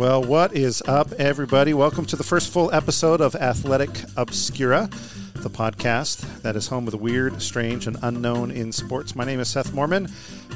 [0.00, 1.74] Well, what is up, everybody?
[1.74, 4.88] Welcome to the first full episode of Athletic Obscura,
[5.34, 9.14] the podcast that is home of the weird, strange, and unknown in sports.
[9.14, 10.08] My name is Seth Mormon.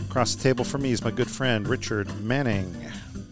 [0.08, 2.74] Across the table from me is my good friend Richard Manning.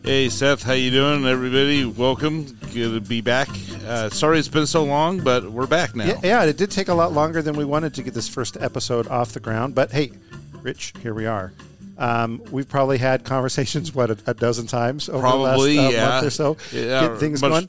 [0.04, 1.86] Hey Seth, how you doing, everybody?
[1.86, 2.44] Welcome.
[2.74, 3.48] Good to be back.
[3.86, 6.04] Uh, sorry it's been so long, but we're back now.
[6.04, 8.58] Yeah, yeah, it did take a lot longer than we wanted to get this first
[8.60, 10.12] episode off the ground, but hey,
[10.60, 11.54] Rich, here we are.
[12.02, 15.96] Um, we've probably had conversations what a, a dozen times over Probably, the last uh,
[15.96, 16.08] yeah.
[16.08, 16.56] month or so.
[16.72, 17.68] Yeah, Get things much, going.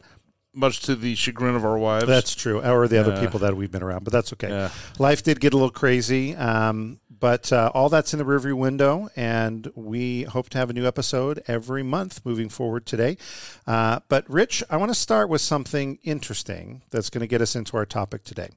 [0.55, 2.05] Much to the chagrin of our wives.
[2.05, 3.21] That's true, or the other Yeah.
[3.21, 4.49] people that we've been around, but that's okay.
[4.49, 4.69] Yeah.
[4.99, 9.09] Life did get a little crazy, um, but uh, all that's in the rearview window,
[9.15, 13.17] and we hope to have a new episode every month moving forward today.
[13.65, 17.55] Uh, but Rich, I want to start with something interesting that's going to get us
[17.55, 18.49] into our topic today.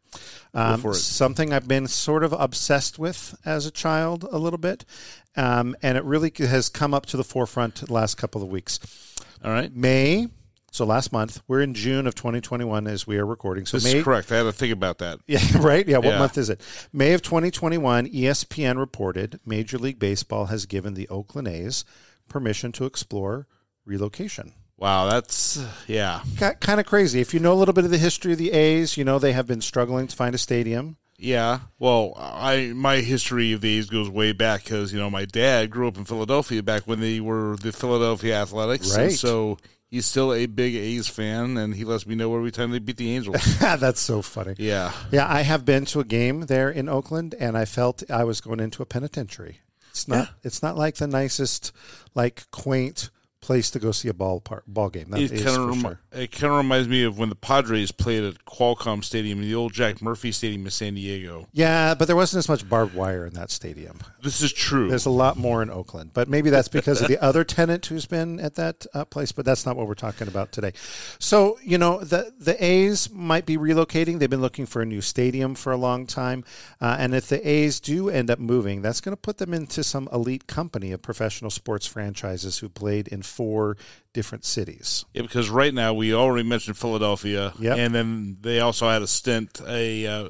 [0.52, 0.96] Um, for it.
[0.96, 4.84] Something I've been sort of obsessed with as a child a little bit,
[5.36, 8.80] um, and it really has come up to the forefront the last couple of weeks.
[9.42, 9.74] All right.
[9.74, 10.26] May.
[10.76, 13.64] So last month, we're in June of 2021 as we are recording.
[13.64, 14.30] So This May, is correct.
[14.30, 15.18] I had to think about that.
[15.26, 15.88] yeah, right.
[15.88, 16.18] Yeah, what Yeah.
[16.18, 16.60] month is it?
[16.92, 18.06] May of 2021.
[18.08, 21.86] ESPN reported Major League Baseball has given the Oakland A's
[22.28, 23.46] permission to explore
[23.86, 24.52] relocation.
[24.76, 26.20] Wow, that's yeah,
[26.60, 27.20] Kind of crazy.
[27.22, 29.32] If you know a little bit of the history of the A's, you know they
[29.32, 30.98] have been struggling to find a stadium.
[31.16, 31.60] yeah.
[31.78, 35.70] Well, I my history of the A's goes way back because you know my dad
[35.70, 39.12] grew up in Philadelphia back when they were the Philadelphia Athletics, Right.
[39.12, 39.56] so
[39.90, 42.96] he's still a big A's fan, and he lets me know every time they beat
[42.96, 43.58] the Angels.
[43.60, 44.54] That's so funny.
[44.58, 48.24] yeah, Yeah, I have been to a game there in Oakland, and I felt I
[48.24, 49.60] was going into a penitentiary.
[49.90, 50.28] It's not.
[50.42, 51.72] It's not like the nicest,
[52.14, 53.10] like quaint
[53.46, 55.08] place to go see a ball par- ball game.
[55.10, 56.00] That it is kind of sure.
[56.10, 59.72] it kind of reminds me of when the Padres played at Qualcomm Stadium, the old
[59.72, 61.46] Jack Murphy Stadium in San Diego.
[61.52, 64.00] Yeah, but there wasn't as much barbed wire in that stadium.
[64.20, 64.88] This is true.
[64.88, 68.04] There's a lot more in Oakland, but maybe that's because of the other tenant who's
[68.04, 69.30] been at that uh, place.
[69.30, 70.72] But that's not what we're talking about today.
[71.20, 74.18] So you know, the the A's might be relocating.
[74.18, 76.44] They've been looking for a new stadium for a long time,
[76.80, 79.84] uh, and if the A's do end up moving, that's going to put them into
[79.84, 83.76] some elite company of professional sports franchises who played in four
[84.12, 85.04] different cities.
[85.14, 87.78] Yeah, because right now we already mentioned Philadelphia, Yep.
[87.78, 90.28] and then they also had a stint, a uh,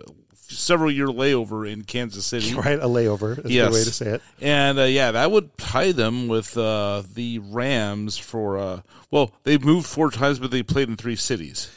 [0.49, 2.55] several year layover in Kansas City.
[2.67, 3.69] Right, a layover is Yes.
[3.69, 4.23] the way to say it.
[4.41, 8.59] And uh, yeah, that would tie them with uh, the Rams for.
[8.59, 8.81] Uh,
[9.11, 11.71] well, they moved four times, but they played in three cities.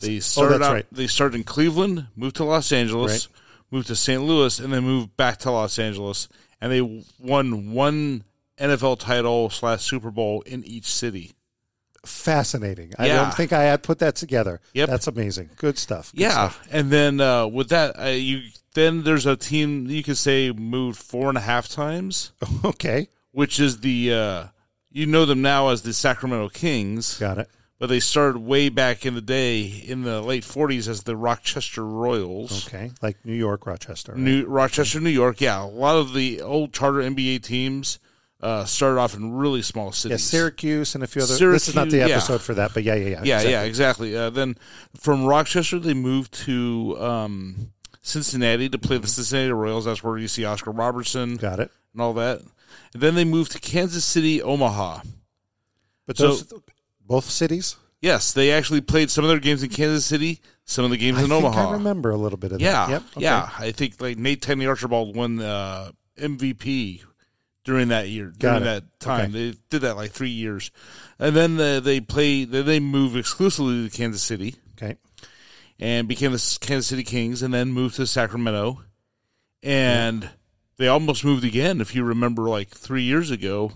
[0.00, 0.72] They started Oh, out.
[0.74, 0.86] right.
[0.92, 3.28] They started in Cleveland, moved to Los Angeles,
[3.70, 4.22] moved to St.
[4.22, 6.28] Louis, and then moved back to Los Angeles.
[6.60, 6.82] And they
[7.18, 8.22] won one
[8.60, 11.32] NFL title slash Super Bowl in each city.
[12.04, 12.92] Fascinating.
[12.98, 14.60] I don't think I had put that together.
[14.72, 14.88] Yep.
[14.88, 15.50] That's amazing.
[15.56, 16.12] Good stuff.
[16.12, 16.66] Good Yeah, stuff.
[16.70, 18.42] and then uh, with that, uh, you
[18.74, 22.32] then there's a team you could say moved four and a half times,
[22.64, 23.08] Okay.
[23.32, 24.44] which is the uh,
[24.90, 27.50] you know them now as the Sacramento Kings, Got it.
[27.78, 31.84] but they started way back in the day in the late '40s as the Rochester
[31.84, 32.66] Royals.
[32.68, 32.92] Okay.
[33.02, 34.12] Like New York, Rochester.
[34.12, 34.20] right?
[34.20, 35.40] New Rochester, New York.
[35.40, 37.98] Yeah, a lot of the old charter NBA teams
[38.40, 40.24] uh, started off in really small Yeah, cities.
[40.24, 41.36] Syracuse and a few other.
[41.52, 42.16] this is not the Syracuse, yeah.
[42.16, 43.22] episode for that, but yeah, yeah, yeah.
[43.24, 43.50] Yeah, exactly.
[43.52, 44.16] yeah, exactly.
[44.16, 44.56] Uh, then
[44.96, 47.70] from Rochester, they moved to um,
[48.02, 49.84] Cincinnati to play the Cincinnati Royals.
[49.86, 51.70] That's where you see Oscar Robertson Got it.
[51.92, 52.40] and all that.
[52.94, 55.00] And then they moved to Kansas City, Omaha.
[56.06, 56.38] But So-
[57.06, 57.76] both cities.
[58.00, 61.18] Yes, they actually played some of their games in Kansas City, some of the games
[61.18, 61.70] I in Omaha.
[61.70, 62.90] I remember a little bit of Yeah, that.
[62.92, 63.02] Yep.
[63.16, 63.20] okay.
[63.22, 63.50] yeah.
[63.58, 67.02] I think like Nate Tiny Archibald won the MVP
[67.64, 69.30] during that year, during that time.
[69.30, 69.50] Okay.
[69.50, 70.70] They did that like three years,
[71.18, 72.44] and then the, they play.
[72.44, 74.54] Then they move exclusively to Kansas City.
[74.80, 74.96] Okay.
[75.80, 78.80] and became the Kansas City Kings, and then moved to Sacramento,
[79.62, 80.28] and
[80.76, 81.80] they almost moved again.
[81.80, 83.72] If you remember, like three years ago,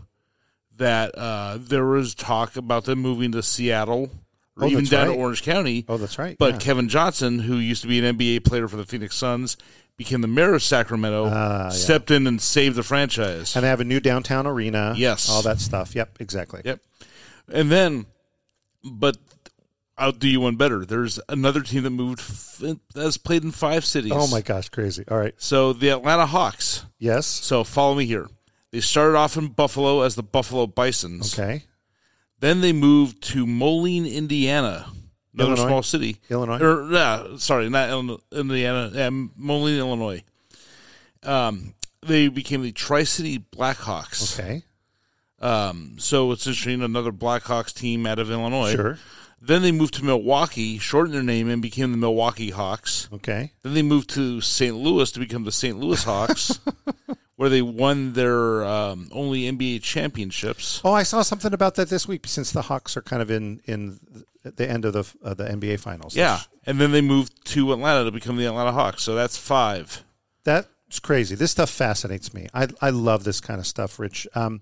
[0.79, 4.11] that uh, there was talk about them moving to Seattle
[4.57, 5.15] or Oh, even down right.
[5.15, 5.85] to Orange County.
[5.89, 6.37] Oh, that's right.
[6.39, 6.59] But yeah.
[6.61, 9.57] Kevin Johnson, who used to be an NBA player for the Phoenix Suns,
[9.97, 11.69] became the mayor of Sacramento, Ah, yeah.
[11.71, 13.55] stepped in and saved the franchise.
[13.55, 14.95] and they have a new downtown arena.
[14.97, 15.29] Yes.
[15.31, 15.95] all that stuff.
[15.95, 16.63] Yep, exactly.
[16.65, 16.81] Yep.
[17.53, 18.07] And then,
[18.85, 19.17] but
[19.99, 20.85] I'll do you one better.
[20.85, 22.63] There's another team that moved f-
[22.95, 24.13] that's played in five cities.
[24.15, 25.05] Oh my gosh, crazy!
[25.09, 26.85] All right, So the Atlanta Hawks.
[26.99, 28.29] yes, So follow me here.
[28.71, 31.39] They started off in Buffalo as the Buffalo Bisons.
[31.39, 31.65] okay,
[32.41, 34.87] Then they moved to Moline, Indiana,
[35.35, 35.67] another Illinois?
[35.69, 36.17] small city.
[36.31, 36.59] Illinois.
[36.61, 38.91] Or, yeah, sorry, not Illinois, Indiana.
[38.93, 40.23] Yeah, Moline, Illinois.
[41.23, 44.39] Um, they became the Tri City Blackhawks.
[44.39, 44.63] okay,
[45.41, 46.83] Um, so it's interesting.
[46.83, 48.73] Another Blackhawks team out of Illinois.
[48.73, 48.99] sure,
[49.41, 53.09] Then they moved to Milwaukee, shortened their name, and became the Milwaukee Hawks.
[53.13, 54.75] okay, Then they moved to St.
[54.77, 55.79] Louis to become the St.
[55.79, 56.59] Louis Hawks,
[57.37, 60.81] where they won their um, only NBA championships.
[60.85, 62.27] Oh, I saw something about that this week.
[62.27, 64.01] Since the Hawks are kind of in in
[64.43, 66.15] the end of the uh, the NBA finals.
[66.17, 69.03] Yeah, and then they moved to Atlanta to become the Atlanta Hawks.
[69.03, 70.03] So that's five.
[70.45, 71.35] That's crazy.
[71.35, 72.49] This stuff fascinates me.
[72.53, 74.27] I, I love this kind of stuff, Rich.
[74.35, 74.61] Um,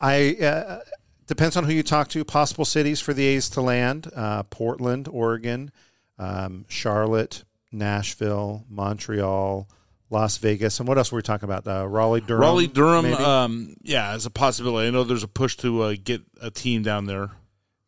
[0.00, 0.80] I uh,
[1.26, 2.24] depends on who you talk to.
[2.24, 5.72] Possible cities for the A's to land: uh, Portland, Oregon,
[6.18, 9.68] um, Charlotte, Nashville, Montreal,
[10.10, 11.66] Las Vegas, and what else were we talking about?
[11.66, 12.40] Uh, Raleigh, Durham.
[12.40, 14.88] Raleigh Durham, um, yeah, as a possibility.
[14.88, 17.30] I know there's a push to uh, get a team down there.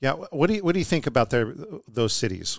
[0.00, 0.12] Yeah.
[0.12, 1.54] What do you what do you think about their
[1.88, 2.58] those cities?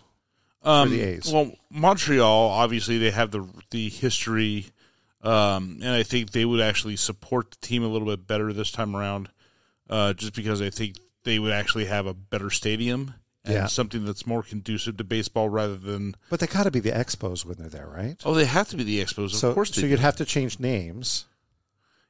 [0.64, 1.32] Um, the A's.
[1.34, 4.68] Well, Montreal, obviously, they have the the history,
[5.24, 8.72] um, and I think they would actually support the team a little bit better this
[8.72, 9.30] time around,
[9.90, 13.66] uh, just because I think they would actually have a better stadium and Yeah.
[13.66, 17.44] something that's more conducive to baseball rather than But they got to be the Expos
[17.44, 18.16] when they're there, right?
[18.24, 19.26] oh, they have to be the Expos.
[19.26, 19.88] Of so course, so do.
[19.88, 21.26] you'd have to change names.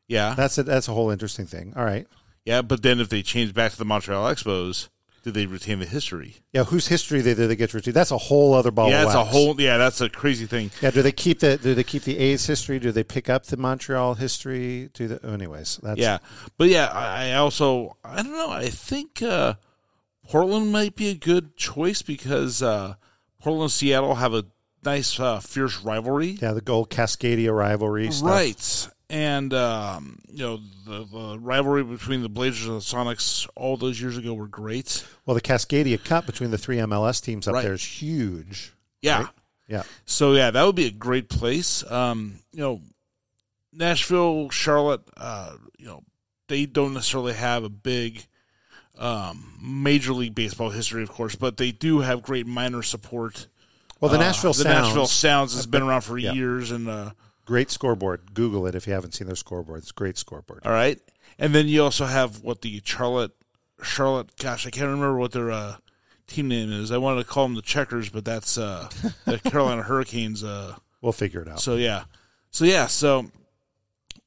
[0.07, 1.71] yeah, That's a, that's a whole interesting thing.
[1.77, 2.05] All right.
[2.45, 2.61] yeah.
[2.61, 4.89] But then if they change back to the Montreal Expos,
[5.23, 6.37] do they retain the history?
[6.51, 7.93] Yeah, whose history they, they get to retrieve?
[7.93, 8.89] That's a whole other ball.
[8.89, 9.59] yeah, of it's a whole.
[9.59, 10.71] Yeah, that's a crazy thing.
[10.81, 12.79] Yeah, do they keep the do they keep the A's history?
[12.79, 14.89] Do they pick up the Montreal history?
[14.93, 15.79] Do the anyways?
[15.83, 16.17] That's, Yeah,
[16.57, 18.49] but yeah, I I also I don't know.
[18.49, 19.55] I think uh,
[20.27, 22.95] Portland might be a good choice because uh,
[23.39, 24.45] Portland and Seattle have a
[24.83, 28.29] nice uh, fierce rivalry, yeah, the gold Cascadia rivalry stuff.
[28.29, 28.87] right?
[29.11, 33.99] And um, you know the, the rivalry between the Blazers and the Sonics all those
[34.01, 35.05] years ago were great.
[35.25, 37.63] Well, the Cascadia Cup between the three MLS teams up Right.
[37.63, 38.71] there is huge.
[39.01, 39.27] Yeah,
[39.67, 41.83] Yeah, so yeah, that would be a great place.
[41.91, 42.81] Um, you know,
[43.73, 46.03] Nashville, Charlotte, uh, you know,
[46.47, 48.23] they don't necessarily have a big
[48.97, 53.47] um, Major League Baseball history, of course, but they do have great minor support.
[53.99, 56.33] well, the Uh, Nashville the Sounds, Nashville Sounds has been around for yeah.
[56.33, 57.11] years, and uh,
[57.45, 58.33] great scoreboard.
[58.33, 59.79] Google it if you haven't seen their scoreboard.
[59.79, 60.61] It's a great scoreboard.
[60.65, 60.99] all right,
[61.39, 63.31] and then you also have what the Charlotte,
[63.83, 64.35] Charlotte.
[64.37, 65.75] Gosh, I can't remember what their uh,
[66.27, 66.91] team name is.
[66.91, 68.89] I wanted to call them the Checkers, but that's uh,
[69.25, 70.43] the Carolina Hurricanes.
[70.43, 71.59] Uh, We'll figure it out.
[71.59, 72.03] so yeah,
[72.51, 73.25] so yeah, so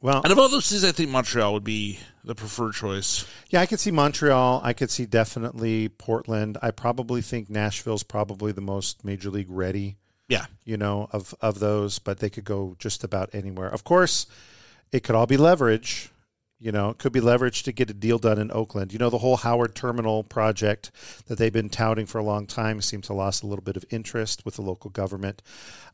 [0.01, 3.25] well, out of all those cities, I think Montreal would be the preferred choice.
[3.51, 4.61] yeah, I could see Montreal.
[4.65, 6.59] I could see definitely Portland.
[6.63, 9.97] I probably think Nashville's probably the most major league ready.
[10.29, 13.69] Yeah, you know, of of those, but they could go just about anywhere.
[13.69, 14.27] Of course,
[14.93, 16.10] it could all be leverage.
[16.60, 18.93] You know, it could be leverage to get a deal done in Oakland.
[18.93, 20.93] You know, the whole Howard Terminal project
[21.27, 23.84] that they've been touting for a long time seems to lost a little bit of
[23.91, 25.43] interest with the local government.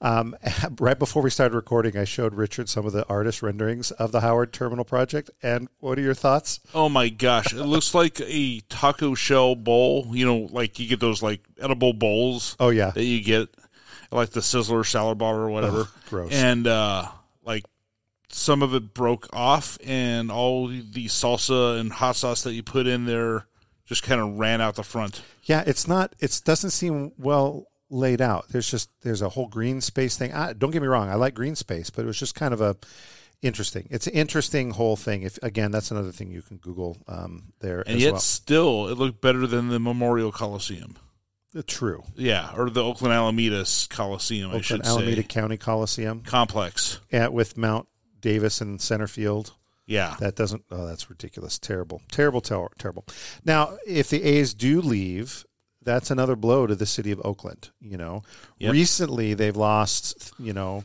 [0.00, 0.37] Um,
[0.78, 4.21] right before we started recording, I showed Richard some of the artist renderings of the
[4.21, 5.31] Howard Terminal project.
[5.43, 6.61] And what are your thoughts?
[6.73, 10.07] Oh my gosh, it looks like a taco shell bowl.
[10.12, 13.49] You know, like you get those like edible bowls Oh yeah, that you get,
[14.11, 15.81] like the Sizzler salad bar or whatever.
[15.81, 16.33] Ugh, gross.
[16.33, 17.07] And uh,
[17.45, 17.64] like
[18.29, 22.87] some of it broke off, and all the salsa and hot sauce that you put
[22.87, 23.47] in there
[23.87, 25.23] just kind of ran out the front.
[25.45, 26.14] Yeah, it's not.
[26.21, 28.49] It doesn't seem well laid out.
[28.49, 30.33] There's just there's a whole green space thing.
[30.33, 32.61] I, don't get me wrong, I like green space, but it was just kind of
[32.61, 32.76] a
[33.43, 33.88] interesting.
[33.90, 35.23] It's an interesting whole thing.
[35.23, 38.21] If again, that's another thing you can Google um, there And yet, well.
[38.21, 40.97] still, it looked better than the Memorial Coliseum.
[41.66, 42.04] True.
[42.16, 45.28] Yeah, or the Oakland Alameda Coliseum, I should Oakland Alameda say.
[45.28, 47.00] County Coliseum Complex.
[47.12, 47.88] at, with Mount
[48.21, 49.52] Davis in center field.
[49.87, 50.14] Yeah.
[50.21, 50.64] That doesn't.
[50.71, 51.59] Oh, that's ridiculous.
[51.59, 52.00] Terrible.
[52.12, 52.40] Terrible.
[52.40, 53.04] Ter- terrible.
[53.45, 55.45] Now, if the A's do leave,
[55.83, 57.71] that's another blow to the city of Oakland.
[57.80, 58.23] You know,
[58.59, 58.73] Yep.
[58.73, 60.33] recently they've lost.
[60.38, 60.85] You know,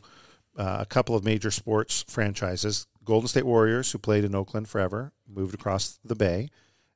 [0.57, 2.87] uh, a couple of major sports franchises.
[3.03, 6.49] Golden State Warriors, who played in Oakland forever, moved across the bay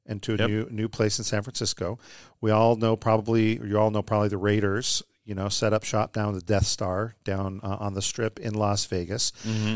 [0.10, 0.50] and to a Yep.
[0.50, 1.98] new new place in San Francisco.
[2.42, 5.02] We all know probably, or you all know probably the Raiders.
[5.26, 8.56] you know, set up shop down the Death Star down uh, on the Strip in
[8.56, 9.32] Las Vegas.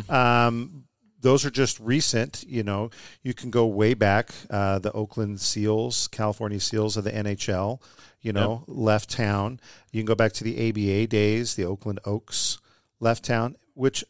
[0.10, 0.86] Um,
[1.22, 2.44] those are just recent.
[2.48, 2.90] You know,
[3.22, 4.32] you can go way back.
[4.50, 7.82] Uh, the Oakland Seals, California Seals of the NHL.
[8.22, 9.60] You know, left town.
[9.92, 11.56] You can go back to the ABA days.
[11.56, 12.58] The Oakland Oaks
[13.00, 14.04] left town, which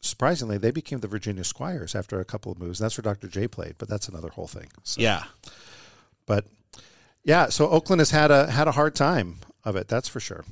[0.00, 2.80] surprisingly they became the Virginia Squires after a couple of moves.
[2.80, 3.28] And that's where Dr.
[3.28, 4.68] J played, but that's another whole thing.
[4.82, 5.24] So, Yeah.
[6.26, 6.46] but
[7.24, 9.88] yeah, so Oakland has had a had a hard time of it.
[9.88, 10.44] That's for sure.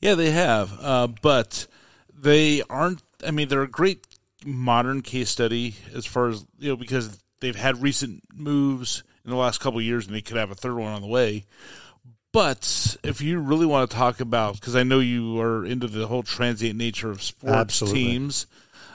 [0.00, 1.66] Yeah, they have, uh, but
[2.12, 3.02] they aren't.
[3.26, 4.06] I mean, they're a great
[4.44, 9.36] modern case study as far as you know because they've had recent moves in the
[9.36, 11.44] last couple of years, and they could have a third one on the way.
[12.34, 16.06] But if you really want to talk about, because I know you are into the
[16.08, 18.02] whole transient nature of sports Absolutely.
[18.04, 18.46] teams,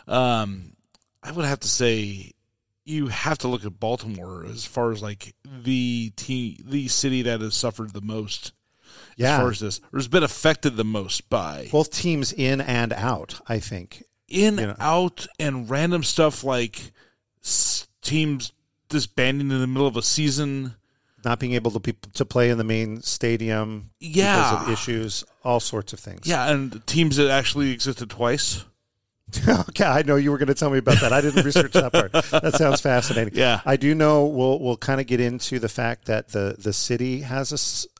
[0.09, 0.73] um,
[1.23, 2.33] I would have to say
[2.83, 7.39] you have to look at Baltimore as far as like the team, the city that
[7.39, 8.51] has suffered the most
[9.15, 9.35] Yeah.
[9.35, 12.91] as far as this, or has been affected the most by Both teams in and
[12.91, 14.03] out, I think.
[14.27, 14.75] in, you know.
[14.79, 16.91] out, and random stuff like
[18.01, 18.51] teams
[18.89, 20.75] disbanding in the middle of a season.
[21.25, 24.51] Not being able to be, to play in the main stadium yeah.
[24.51, 26.27] because of issues, all sorts of things.
[26.27, 28.63] Yeah, and teams that actually existed twice.
[29.47, 31.13] okay, I know you were going to tell me about that.
[31.13, 32.11] I didn't research that part.
[32.11, 33.35] That sounds fascinating.
[33.35, 33.61] Yeah.
[33.65, 34.25] I do know.
[34.25, 37.51] We'll we'll kind of get into the fact that the the city has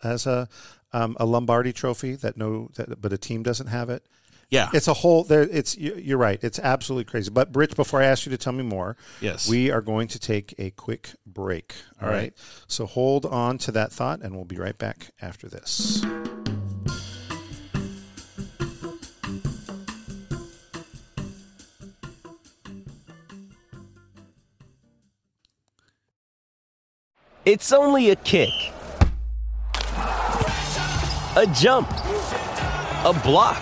[0.02, 0.48] a has a
[0.92, 4.04] um, a Lombardi Trophy that no, that, but a team doesn't have it.
[4.52, 5.24] Yeah, It's a whole.
[5.26, 6.44] There, it's you- you're right.
[6.44, 7.30] It's absolutely crazy.
[7.30, 9.48] But Rich, before I ask you to tell me more, Yes.
[9.48, 11.76] we are going to take a quick break.
[12.02, 12.20] All All right.
[12.22, 12.34] right.
[12.68, 16.04] So hold on to that thought, and we'll be right back after this.
[27.46, 28.50] It's only a kick,
[31.36, 31.90] a jump,
[33.06, 33.62] a block.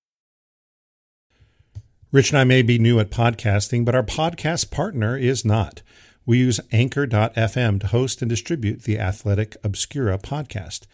[2.13, 5.81] Rich and I may be new at podcasting, but our podcast partner is not.
[6.25, 10.87] We use Anchor.fm to host and distribute the Athletic Obscura podcast.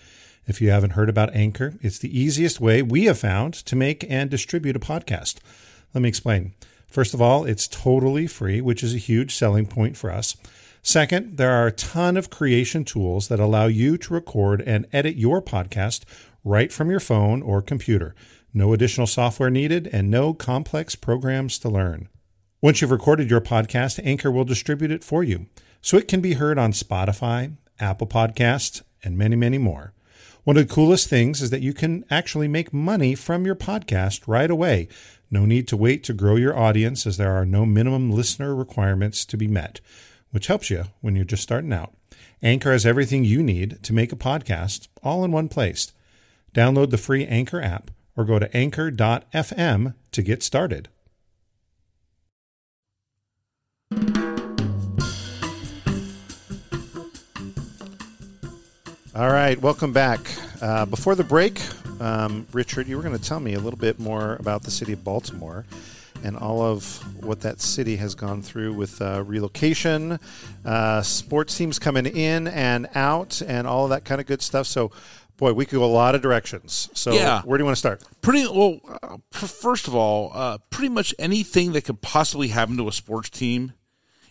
[0.45, 4.05] If you haven't heard about Anchor, it's the easiest way we have found to make
[4.07, 5.38] and distribute a podcast.
[5.91, 6.53] Let me explain.
[6.88, 10.38] First of all, it's totally free, which is a huge selling point for us.
[10.83, 15.15] Second, there are a ton of creation tools that allow you to record and edit
[15.15, 16.03] your podcast
[16.43, 18.13] right from your phone or computer.
[18.54, 22.10] No additional software needed and no complex programs to learn.
[22.62, 25.46] Once you've recorded your podcast, Anchor will distribute it for you
[25.82, 29.94] so it can be heard on Spotify, Apple Podcasts, and many, many more.
[30.44, 34.22] One of the coolest things is that you can actually make money from your podcast
[34.27, 34.88] right away.
[35.30, 39.25] No need to wait to grow your audience as there are no minimum listener requirements
[39.25, 39.82] to be met,
[40.32, 41.94] which helps you when you're just starting out.
[42.42, 45.92] Anchor has everything you need to make a podcast all in one place.
[46.54, 50.89] Download the free Anchor app or go to anchor.fm to get started.
[59.15, 60.19] All right, welcome back.
[60.62, 61.59] Uh, before the break,
[62.00, 64.93] um, Richard, you were going to tell me a little bit more about the city
[64.93, 65.65] of Baltimore
[66.24, 66.83] and all of
[67.24, 70.19] what that city has gone through with uh, relocation,
[70.65, 74.67] uh, sports teams coming in and out, and all of that kind of good stuff.
[74.67, 74.91] So,
[75.38, 76.89] boy, we could go a lot of directions.
[76.94, 77.41] So, Yeah.
[77.44, 78.03] where do you want to start?
[78.22, 78.79] pretty well.
[79.03, 83.29] Uh, first of all, uh, pretty much anything that could possibly happen to a sports
[83.29, 83.74] team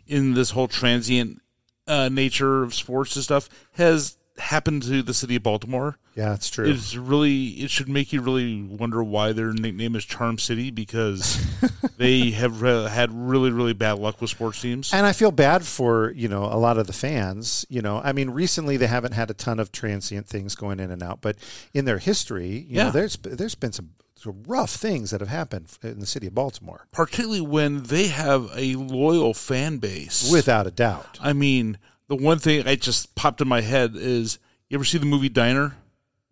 [0.07, 1.41] in this whole transient
[1.89, 5.97] uh, nature of sports and stuff has happened to the city of Baltimore.
[6.14, 6.66] Yeah, it's true.
[6.69, 11.38] It's really it should make you really wonder why their nickname is Charm City because
[11.99, 14.93] they have re- had really really bad luck with sports teams.
[14.95, 17.66] And I feel bad for you know a lot of the fans.
[17.69, 20.90] You know, I mean, recently they haven't had a ton of transient things going in
[20.90, 21.37] and out, but
[21.75, 22.90] in their history, you know, Yeah.
[22.90, 26.87] there's there's been some, some rough things that have happened in the city of Baltimore,
[26.93, 30.31] Particularly when they have a loyal fan base.
[30.33, 31.19] without a doubt.
[31.21, 31.76] I mean,
[32.09, 35.29] the one thing I just popped in my head is You ever see the movie
[35.29, 35.77] Diner?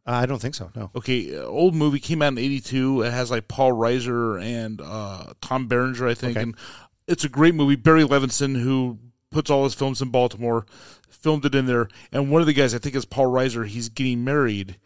[0.07, 0.71] Uh, I don't think so.
[0.77, 0.91] No.
[0.95, 3.03] Okay, uh, old movie came out in '82.
[3.03, 6.43] It has like Paul Reiser and uh, Tom Berenger, I think, Okay.
[6.43, 6.57] and
[7.07, 7.77] it's a great movie.
[7.77, 8.99] Barry Levinson, who
[9.31, 10.67] puts all his films in Baltimore,
[11.09, 11.89] filmed it in there.
[12.13, 13.67] And one of the guys, I think, is Paul Reiser.
[13.67, 14.77] He's getting married,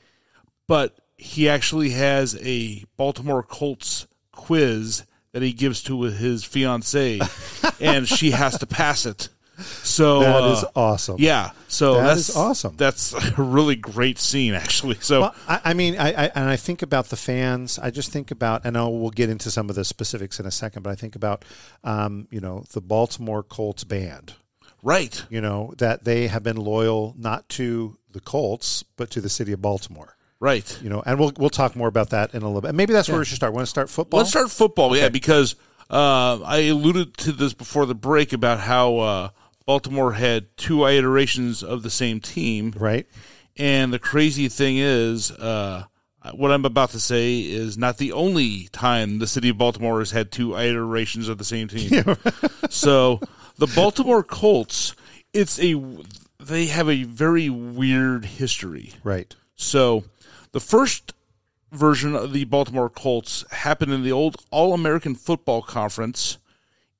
[0.68, 7.21] but he actually has a Baltimore Colts quiz that he gives to his fiancee,
[7.80, 9.30] and she has to pass it.
[9.58, 11.16] So That uh, is awesome.
[11.18, 12.74] Yeah, so That that's is awesome.
[12.76, 14.96] That's a really great scene, actually.
[15.00, 17.78] So Well, I, I mean, I, I and I think about the fans.
[17.78, 20.50] I just think about, and I'll, we'll get into some of the specifics in a
[20.50, 20.82] second.
[20.82, 21.44] But I think about,
[21.84, 24.34] um, you know, the Baltimore Colts band.
[24.82, 29.28] right, You know that they have been loyal not to the Colts but to the
[29.28, 30.16] city of Baltimore.
[30.40, 30.78] right.
[30.82, 32.74] You know, and we'll we'll talk more about that in a little bit.
[32.74, 33.52] Maybe that's where we should start.
[33.52, 34.18] Want to start football?
[34.18, 35.56] Let's start football, yeah, because
[35.90, 39.28] uh, I alluded to this before the break about how uh,
[39.68, 43.06] Baltimore had two iterations of the same team, Right.
[43.54, 45.84] and the crazy thing is, uh,
[46.32, 50.10] what I'm about to say is not the only time the city of Baltimore has
[50.10, 52.02] had two iterations of the same team.
[52.70, 53.20] so
[53.58, 54.94] the Baltimore Colts,
[55.34, 55.75] it's a
[56.42, 58.94] they have a very weird history.
[59.04, 59.37] Right.
[59.54, 60.04] So,
[60.52, 61.12] the first
[61.72, 66.38] version of the Baltimore Colts happened in the old All American Football Conference,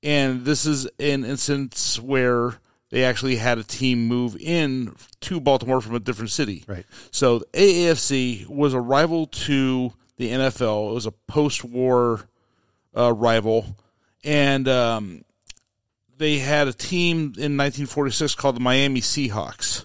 [0.03, 2.55] and this is an instance where
[2.91, 6.65] they actually had a team move in to Baltimore from a different city.
[6.67, 6.87] Right.
[7.11, 10.91] So, the AAFC was a rival to the NFL.
[10.91, 12.29] It was a post-war
[12.97, 13.77] uh, rival,
[14.25, 15.23] and um,
[16.17, 19.85] they had a team in 1946 called the Miami Seahawks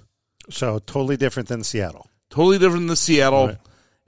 [0.50, 2.08] So totally different than Seattle.
[2.29, 3.48] totally different than Seattle.
[3.48, 3.58] Right.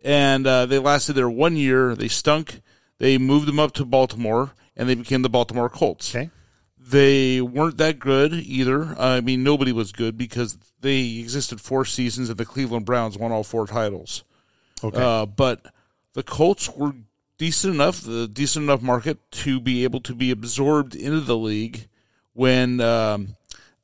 [0.03, 1.95] And uh, they lasted there one year.
[1.95, 2.61] They stunk.
[2.99, 6.15] They moved them up to Baltimore, and they became the Baltimore Colts.
[6.15, 6.29] Okay.
[6.77, 8.95] They weren't that good either.
[8.99, 13.31] I mean, nobody was good because they existed four seasons, and the Cleveland Browns won
[13.31, 14.23] all four titles.
[14.83, 15.01] Okay.
[15.01, 15.65] Uh, but
[16.13, 16.93] the Colts were
[17.37, 21.87] decent enough, the decent enough market to be able to be absorbed into the league
[22.33, 23.35] when um,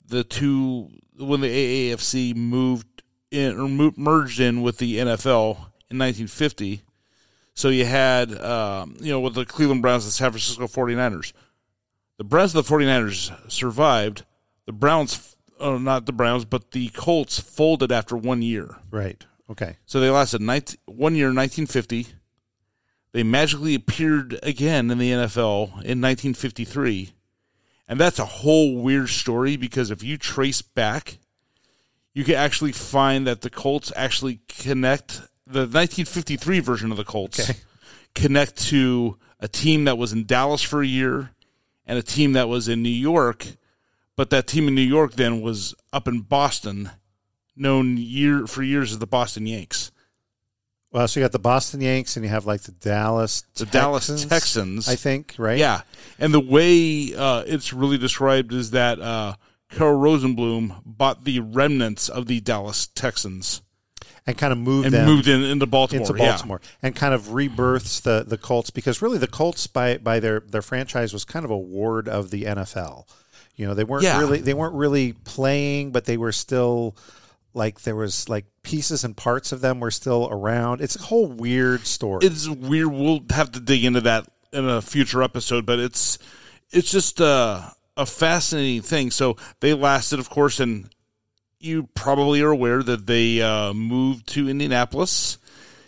[0.07, 5.57] the two when the AAFC moved in or merged in with the NFL
[5.89, 6.81] in 1950.
[7.53, 11.33] So you had um, you know with the Cleveland Browns and the San Francisco 49ers.
[12.17, 14.23] The Browns and the 49ers survived.
[14.65, 18.75] The Browns oh not the Browns, but the Colts folded after one year.
[18.91, 19.23] right.
[19.49, 19.75] Okay.
[19.85, 22.07] So they lasted 19, one year, 1950.
[23.11, 27.11] They magically appeared again in the NFL in 1953.
[27.89, 31.17] And that's a whole weird story because if you trace back,
[32.13, 37.39] you can actually find that the Colts actually connect the 1953 version of the Colts
[37.39, 37.59] Okay.
[38.15, 41.31] connect to a team that was in Dallas for a year
[41.85, 43.45] and a team that was in New York,
[44.15, 46.91] but that team in New York then was up in Boston,
[47.55, 49.91] known year for years as the Boston Yanks.
[50.91, 54.25] Well, so you got the Boston Yanks, and you have like the Dallas, The Dallas
[54.25, 54.89] Texans.
[54.89, 55.57] I think, right?
[55.57, 55.81] Yeah,
[56.19, 59.35] and the way uh, it's really described is that uh,
[59.69, 63.61] Carroll Rosenbloom bought the remnants of the Dallas Texans
[64.27, 66.07] and kind of moved and them moved in into Baltimore.
[66.07, 66.31] into yeah.
[66.31, 70.41] Baltimore, and kind of rebirths the the Colts because really the Colts by by their
[70.41, 73.07] their franchise was kind of a ward of the NFL.
[73.55, 74.19] You know, they weren't Yeah.
[74.19, 76.95] really they weren't really playing, but they were still
[77.53, 80.81] like there was like pieces and parts of them were still around.
[80.81, 82.25] It's a whole weird story.
[82.25, 82.87] It's weird.
[82.91, 86.17] We'll have to dig into that in a future episode, but it's
[86.71, 87.61] it's just uh,
[87.97, 89.11] a fascinating thing.
[89.11, 90.89] So they lasted, of course, and
[91.63, 95.37] you probably are aware that they uh, moved to Indianapolis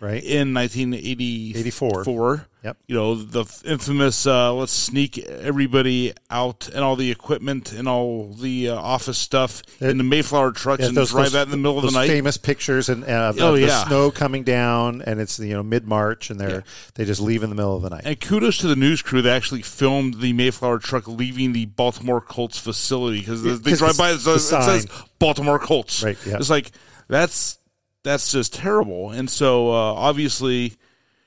[0.04, 0.24] right?
[0.24, 2.02] in 1984.
[2.02, 2.48] 84.
[2.64, 2.78] Yep.
[2.88, 8.30] You know the infamous uh, "let's sneak everybody out and all the equipment and all
[8.32, 11.78] the uh, office stuff in the Mayflower trucks Yeah, and drive out in the middle
[11.80, 13.84] of the night." Famous pictures and uh, of Oh, the yeah.
[13.84, 16.64] snow coming down, and it's you know mid March, and they're
[16.96, 18.04] they just leave in the middle of the night.
[18.06, 22.22] And kudos to the news crew that actually filmed the Mayflower truck leaving the Baltimore
[22.22, 24.50] Colts facility because they drive the- by it, says,
[24.86, 25.04] the.
[25.20, 26.02] Baltimore Colts.
[26.02, 26.38] Right, yeah.
[26.38, 26.72] It's like
[27.10, 27.58] that's
[28.04, 29.12] that's just terrible.
[29.12, 30.74] And so uh, obviously,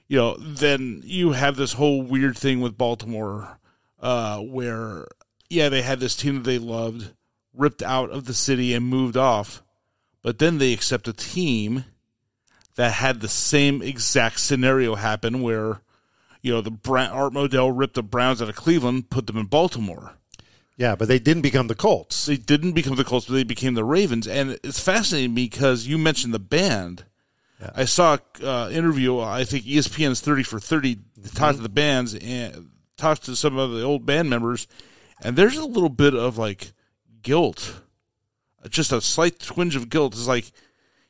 [0.08, 3.58] you know, then you have this whole weird thing with Baltimore
[4.00, 5.06] uh, where
[5.48, 7.12] yeah they had this team that they loved
[7.54, 9.62] ripped out of the city and moved off,
[10.22, 11.84] but then they accept a team
[12.74, 15.80] that had the same exact scenario happen where
[16.46, 20.12] you know, the Art Modell ripped the Browns out of Cleveland, put them in Baltimore.
[20.76, 22.26] Yeah, but they didn't become the Colts.
[22.26, 24.28] They didn't become the Colts, but they became the Ravens.
[24.28, 27.04] And it's fascinating because you mentioned the band.
[27.74, 29.18] I saw an uh, interview.
[29.18, 30.98] I think ESPN's Thirty for Thirty
[31.34, 34.66] talked to the bands and talked to some of the old band members,
[35.22, 36.72] and there's a little bit of like
[37.22, 37.80] guilt,
[38.68, 40.12] just a slight twinge of guilt.
[40.12, 40.52] It's like,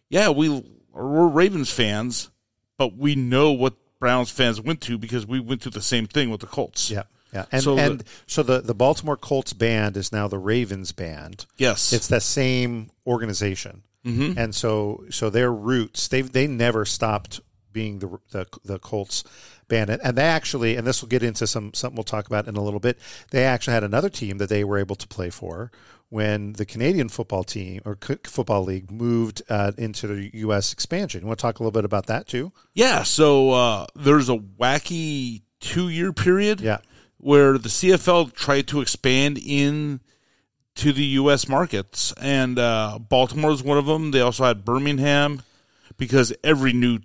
[0.08, 0.48] yeah, we
[0.92, 2.30] we're Ravens fans,
[2.78, 6.30] but we know what Browns fans went to because we went through the same thing
[6.30, 6.92] with the Colts.
[6.92, 7.02] Yeah.
[7.32, 10.92] Yeah, and So and the- so the the Baltimore Colts band is now the Ravens
[10.92, 11.46] band.
[11.56, 11.92] Yes.
[11.92, 14.36] it's that same organization, Mhm.
[14.36, 17.40] and so so their roots they they never stopped
[17.72, 19.22] being the the, the Colts
[19.68, 22.46] band, and, and they actually and this will get into some something we'll talk about
[22.48, 22.98] in a little bit.
[23.32, 25.70] They actually had another team that they were able to play for
[26.08, 30.72] when the Canadian football team or football league moved uh, into the U.S.
[30.72, 31.20] expansion.
[31.22, 32.52] You want to talk a little bit about that too?
[32.74, 36.78] Yeah, so uh, there's a wacky two year period Yeah.
[37.26, 39.98] Where the CFL tried to expand in
[40.76, 41.48] to the U.S.
[41.48, 44.12] markets, and uh, Baltimore is one of them.
[44.12, 45.42] They also had Birmingham
[45.96, 47.00] because every new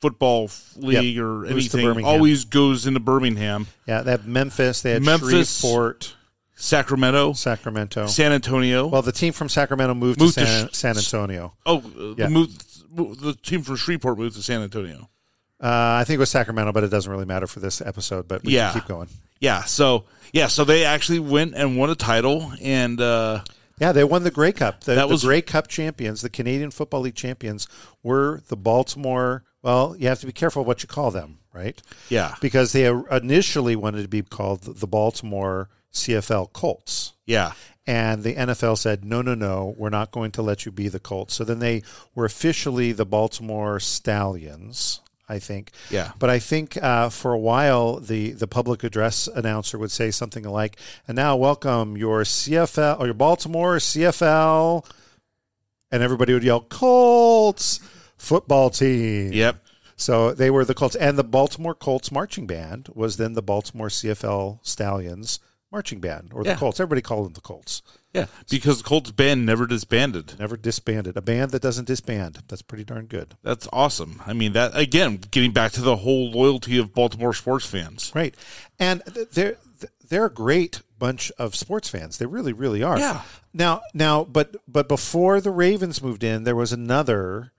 [0.00, 1.24] football league Yep.
[1.24, 3.68] or to anything always goes into Birmingham.
[3.86, 6.16] Yeah, they have Memphis, they had Memphis, Shreveport,
[6.56, 8.88] Sacramento, Sacramento, San Antonio.
[8.88, 11.54] Well, the team from Sacramento moved, Moved to to San, Sh- San Antonio.
[11.66, 12.26] oh, uh, Yeah.
[12.26, 15.08] the, move, the team from Shreveport moved to San Antonio.
[15.62, 18.26] Uh, I think it was Sacramento, but it doesn't really matter for this episode.
[18.28, 18.72] But we Yeah.
[18.72, 19.08] can keep going.
[19.40, 23.42] Yeah, so yeah, so they actually went and won a title, and uh,
[23.80, 24.84] Yeah, they won the Grey Cup.
[24.84, 27.66] The, That the was- Grey Cup champions, the Canadian Football League champions,
[28.02, 29.42] were the Baltimore.
[29.62, 31.80] Well, you have to be careful what you call them, right?
[32.08, 37.12] yeah, Because they initially wanted to be called the Baltimore CFL Colts.
[37.26, 37.52] yeah,
[37.86, 41.00] And the NFL said, no, no, no, we're not going to let you be the
[41.00, 41.34] Colts.
[41.34, 41.82] So then they
[42.14, 45.70] were officially the Baltimore Stallions, I think.
[45.90, 46.12] Yeah.
[46.18, 50.44] But I think uh, for a while, the, the public address announcer would say something
[50.44, 50.76] like,
[51.08, 54.84] and now welcome your CFL or your Baltimore CFL.
[55.90, 57.80] And everybody would yell, Colts
[58.16, 59.32] football team.
[59.32, 59.56] yep,
[59.96, 60.96] So they were the Colts.
[60.96, 65.38] And the Baltimore Colts marching band was then the Baltimore CFL Stallions
[65.70, 66.80] marching band or the Colts.
[66.80, 67.82] Everybody called them the Colts.
[68.12, 70.38] Yeah, because Colts band never disbanded.
[70.38, 71.16] Never disbanded.
[71.16, 72.42] A band that doesn't disband.
[72.48, 73.34] That's pretty darn good.
[73.42, 74.22] That's awesome.
[74.26, 78.12] I mean, that again, getting back to the whole loyalty of Baltimore sports fans.
[78.14, 78.34] Right.
[78.78, 79.00] And
[79.32, 79.56] they're
[80.08, 82.18] they're a great bunch of sports fans.
[82.18, 82.98] They really, really are.
[82.98, 83.22] Yeah.
[83.54, 87.52] Now, now, but but before the Ravens moved in, there was another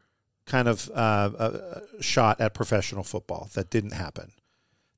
[0.46, 4.34] kind of uh, uh, shot at professional football that didn't happen.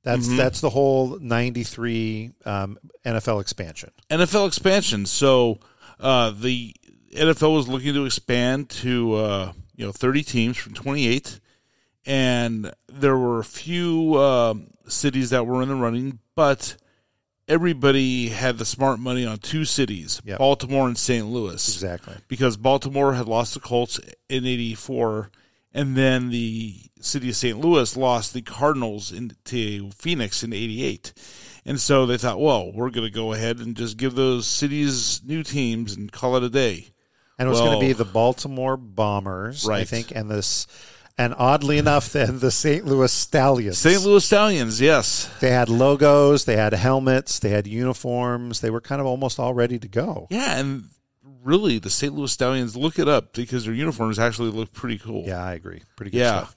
[0.06, 0.36] That's Mm-hmm.
[0.36, 3.90] that's the whole '93 um, NFL expansion.
[4.08, 5.04] NFL expansion.
[5.04, 5.58] So
[6.00, 6.74] uh, the
[7.12, 11.40] NFL was looking to expand to uh, you know 30 teams from 28,
[12.06, 16.76] and there were a few um, cities that were in the running, but
[17.48, 20.38] everybody had the smart money on two cities, Yep.
[20.38, 21.26] Baltimore and St.
[21.26, 21.54] Louis.
[21.54, 22.14] Exactly.
[22.28, 25.30] because Baltimore had lost the Colts in '84,
[25.76, 27.60] and then the city of St.
[27.60, 31.12] Louis lost the Cardinals into Phoenix in '88.
[31.66, 35.20] And so they thought, well, we're going to go ahead and just give those cities
[35.24, 36.86] new teams and call it a day.
[37.38, 40.66] And it was going to be the Baltimore Bombers, I think, and this.
[41.18, 42.84] And oddly enough, then the St.
[42.84, 43.78] Louis Stallions.
[43.78, 44.02] St.
[44.02, 45.30] Louis Stallions, yes.
[45.40, 48.60] They had logos, they had helmets, they had uniforms.
[48.60, 50.28] They were kind of almost all ready to go.
[50.30, 50.84] Yeah, and
[51.44, 52.14] really, the St.
[52.14, 55.24] Louis Stallions, look it up because their uniforms actually look pretty cool.
[55.26, 55.82] Yeah, I agree.
[55.96, 56.38] Pretty good Yeah.
[56.44, 56.56] stuff.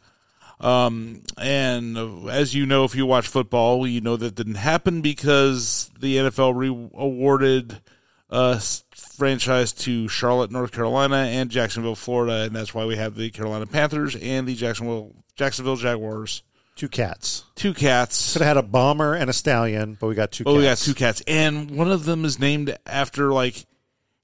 [0.62, 5.02] Um, and uh, as you know, if you watch football, you know that didn't happen
[5.02, 7.80] because the NFL re- awarded
[8.30, 13.16] a s- franchise to Charlotte, North Carolina, and Jacksonville, Florida, and that's why we have
[13.16, 16.44] the Carolina Panthers and the Jacksonville Jacksonville Jaguars.
[16.76, 17.44] Two cats.
[17.56, 18.34] Two cats.
[18.34, 20.78] Could have had a bomber and a stallion, but we got two Oh, we got
[20.78, 23.66] two cats, and one of them is named after like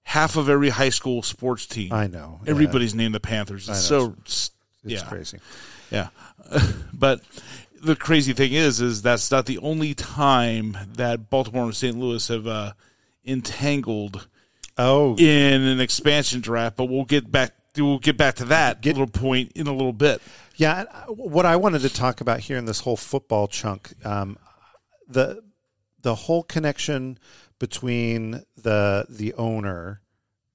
[0.07, 1.91] half of every high school sports team.
[1.91, 2.39] I know.
[2.43, 2.51] Yeah.
[2.51, 3.67] Everybody's named the Panthers.
[3.67, 4.51] It's so it's-
[4.83, 5.07] It's yeah.
[5.09, 5.39] crazy.
[5.91, 6.07] Yeah.
[6.93, 7.21] but
[7.81, 11.97] the crazy thing is, is that's not the only time that Baltimore and St.
[11.97, 12.71] Louis have uh,
[13.25, 14.27] entangled
[14.77, 16.75] Oh, in an expansion draft.
[16.75, 17.51] But we'll get back.
[17.77, 20.21] We'll get back to that Get- little point in a little bit.
[20.57, 24.37] Yeah, uh, what I wanted to talk about here in this whole football chunk, um,
[25.09, 25.41] the
[26.01, 27.17] the whole connection
[27.59, 30.01] between the the owner,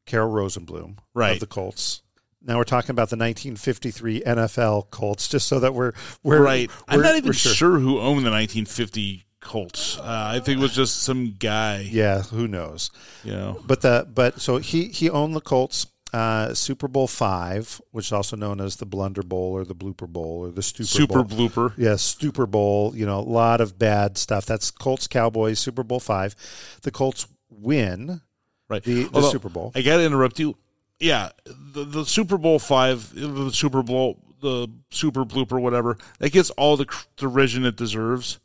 [0.06, 1.34] Carroll Rosenbloom, Right.
[1.34, 2.02] of the Colts.
[2.42, 6.70] Now we're talking about the 1953 NFL Colts, just so that we're we're right.
[6.88, 7.78] I'm not even we're sure.
[7.78, 9.98] who owned the 1950 Colts.
[9.98, 11.86] Uh, I think it was just some guy.
[11.90, 12.90] Yeah, who knows?
[13.24, 13.60] You know.
[13.66, 15.86] But the but so he he owned the Colts.
[16.12, 20.09] Uh, Super Bowl five, which is also known as the Blunder Bowl or the Blooper
[20.09, 21.49] Bowl or the Stupor Super Bowl.
[21.49, 21.73] blooper.
[21.77, 22.92] Yeah, Super Bowl.
[22.96, 24.44] You know, a lot of bad stuff.
[24.46, 26.35] That's Colts Cowboys Super Bowl five.
[26.83, 28.20] The Colts win
[28.68, 28.83] Right.
[28.83, 29.73] the, the Although, Super Bowl.
[29.75, 30.57] I got to interrupt you.
[31.01, 36.51] Yeah, the, the Super Bowl five, the Super Bowl, the Super Blooper, whatever, that gets
[36.51, 38.38] all the derision it deserves,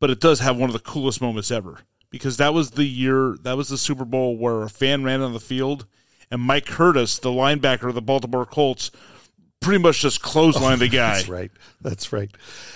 [0.00, 1.78] but it does have one of the coolest moments ever
[2.10, 5.32] because that was the year, that was the Super Bowl where a fan ran on
[5.32, 5.86] the field
[6.32, 8.90] and Mike Curtis, the linebacker of the Baltimore Colts,
[9.60, 11.14] pretty much just clothesline the guy.
[11.14, 11.50] That's right.
[11.80, 12.30] That's right.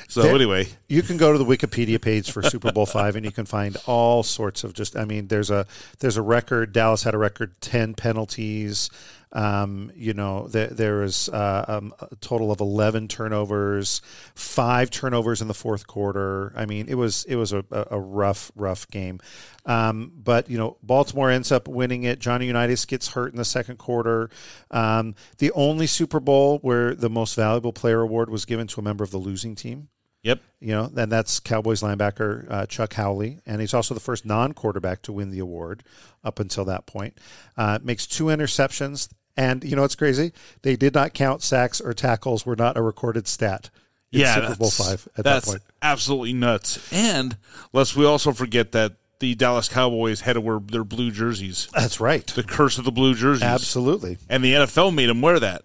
[0.09, 3.25] So There- anyway, you can go to the Wikipedia page for Super Bowl five, and
[3.25, 4.97] you can find all sorts of just.
[4.97, 5.67] I mean, there's a
[5.99, 6.73] there's a record.
[6.73, 8.89] Dallas had a record ten penalties.
[9.37, 14.01] Um, you know, there, there was uh, um, a total of eleven turnovers,
[14.35, 16.55] five turnovers in the fourth quarter.
[16.57, 19.21] I mean, it was it was a, a a rough rough game.
[19.67, 22.19] Um, but you know, Baltimore ends up winning it.
[22.19, 24.31] Johnny Unitas gets hurt in the second quarter.
[24.71, 28.83] Um, the only Super Bowl where the most valuable player award was given to a
[28.83, 29.89] member of the losing team
[30.27, 30.43] yep.
[30.61, 35.03] you know, and that's Cowboys linebacker uh, Chuck Howley, and he's also the first non-quarterback
[35.03, 35.85] to win the award
[36.25, 37.17] up until that point.
[37.57, 40.33] Uh, makes two interceptions, and you know what's crazy?
[40.63, 43.71] They did not count sacks or tackles; were not a recorded stat.
[44.13, 45.63] In yeah, Super Bowl five at that point.
[45.83, 46.93] absolutely nuts.
[46.93, 47.37] And
[47.73, 52.01] lest we also forget that the Dallas Cowboys had to wear their blue jerseys, That's
[52.01, 52.25] right.
[52.29, 53.43] the curse of the blue jerseys.
[53.43, 54.19] Absolutely.
[54.29, 55.63] And the NFL made them wear that.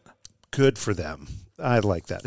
[0.49, 1.27] good for them.
[1.59, 2.23] I like that.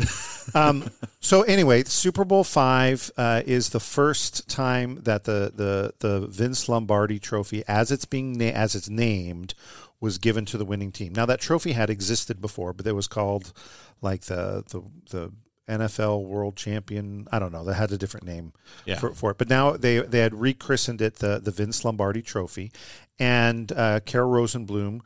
[0.55, 6.27] um, so anyway, Super Bowl five uh, is the first time that the, the the
[6.27, 9.53] Vince Lombardi Trophy, as it's being na- as it's named,
[10.01, 11.13] was given to the winning team.
[11.13, 13.53] Now that trophy had existed before, but it was called
[14.01, 15.31] like the the the
[15.67, 17.27] NFL World Champion.
[17.31, 17.63] I don't know.
[17.63, 18.53] They had a different name
[18.85, 18.99] Yeah.
[18.99, 22.71] for, for it, but now they they had rechristened it the the Vince Lombardi Trophy,
[23.19, 24.99] and uh, Carroll Rosenbloom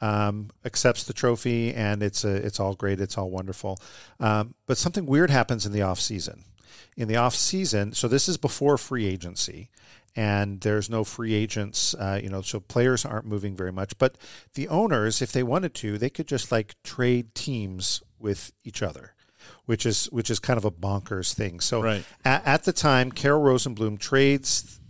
[0.00, 3.78] um, accepts the trophy, and it's a, it's all great, it's all wonderful.
[4.20, 6.44] Um, but something weird happens in the off season.
[6.96, 9.70] In the off season, so this is before free agency,
[10.16, 13.96] and there's no free agents, uh, you know, so players aren't moving very much.
[13.98, 14.16] But
[14.54, 19.12] the owners, if they wanted to, they could just like trade teams with each other.
[19.66, 21.60] Which is which is kind of a bonkers thing.
[21.60, 22.04] So Right.
[22.24, 24.80] at, at the time, Carroll Rosenbloom trades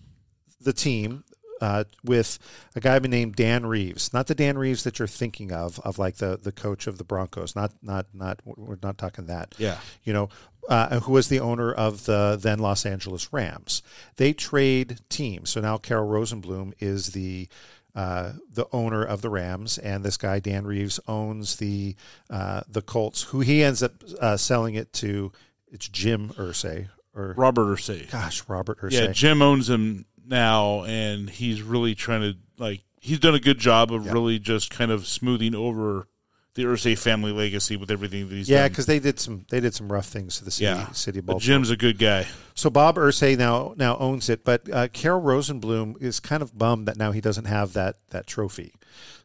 [0.60, 1.24] the team
[1.64, 2.38] uh, with
[2.76, 6.16] a guy named Dan Reeves, not the Dan Reeves that you're thinking of, of like
[6.16, 7.56] the the coach of the Broncos.
[7.56, 9.54] Not not not we're not talking that.
[9.56, 9.78] Yeah.
[10.02, 10.28] you know,
[10.68, 13.82] uh, who was the owner of the then Los Angeles Rams.
[14.16, 17.48] They trade teams, so now Carroll Rosenbloom is the
[17.94, 21.96] uh, the owner of the Rams, and this guy Dan Reeves owns the
[22.28, 25.32] uh, the Colts, who he ends up uh, selling it to.
[25.72, 28.10] It's Jim Irsay or Robert Irsay.
[28.10, 28.92] gosh, Robert Irsay.
[28.92, 32.82] Yeah, Jim owns him now, and he's really trying to like.
[33.00, 36.08] He's done a good job of really just kind of smoothing over
[36.54, 39.74] the Irsay family legacy with everything that he's Yeah, because they did some they did
[39.74, 42.26] some rough things to the city yeah, city of but Jim's a good guy.
[42.54, 46.86] so Bob Irsay now now owns it, but uh, Carroll Rosenbloom is kind of bummed
[46.88, 48.72] that now he doesn't have that that trophy.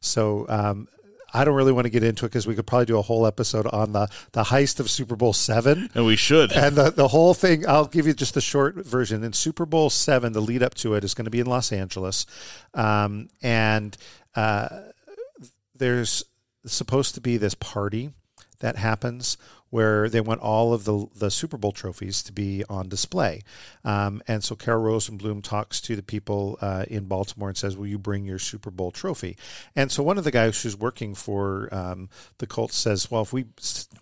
[0.01, 0.87] So um,
[1.33, 3.25] I don't really want to get into it because we could probably do a whole
[3.25, 5.89] episode on the the heist of Super Bowl seven.
[5.93, 6.51] And we should.
[6.51, 9.23] And the, the whole thing, I'll give you just the short version.
[9.23, 11.71] In Super Bowl seven, the lead up to it is going to be in Los
[11.71, 12.25] Angeles.
[12.73, 13.95] Um, and
[14.35, 14.69] uh,
[15.75, 16.23] there's
[16.65, 18.11] supposed to be this party
[18.59, 19.37] that happens
[19.69, 23.41] where they want all of the the Super Bowl trophies to be on display.
[23.85, 27.87] Um, and so Carroll Rosenbloom talks to the people uh, in Baltimore and says, "Will
[27.87, 29.37] you bring your Super Bowl trophy?"
[29.75, 33.33] And so one of the guys who's working for um, the Colts says, "Well, if
[33.33, 33.45] we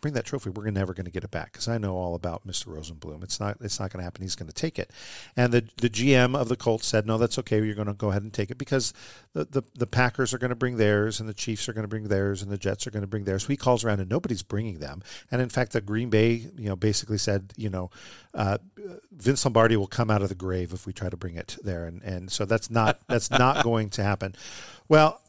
[0.02, 2.48] bring that trophy, we're never going to get it back because I know all about
[2.48, 2.68] Mr.
[2.68, 3.24] Rosenbloom.
[3.24, 4.22] It's not it's not going to happen.
[4.22, 4.92] He's going to take it."
[5.36, 7.64] And the the GM of the Colts said, "No, that's okay.
[7.64, 8.94] You're going to go ahead and take it because
[9.34, 11.90] the the, the Packers are going to bring theirs, and the Chiefs are going to
[11.90, 14.10] bring theirs, and the Jets are going to bring theirs." So he calls around, and
[14.10, 15.02] nobody's bringing them.
[15.32, 17.90] And in fact, the Green Bay, you know, basically said, you know,
[18.34, 18.58] uh,
[19.12, 21.86] Vince Lombardi will come out of the grave if we try to bring it there,
[21.86, 24.36] and and so that's not that's not going to happen.
[24.88, 25.22] Well.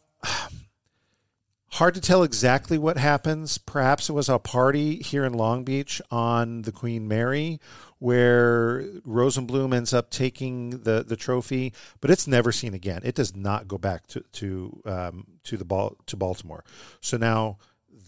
[1.72, 3.58] Hard to tell exactly what happens.
[3.58, 7.60] Perhaps it was a party here in Long Beach on the Queen Mary
[7.98, 13.02] where Rosenbloom ends up taking the, the trophy, but it's never seen again.
[13.04, 16.64] It does not go back to to um, to the ball to Baltimore.
[17.00, 17.58] So now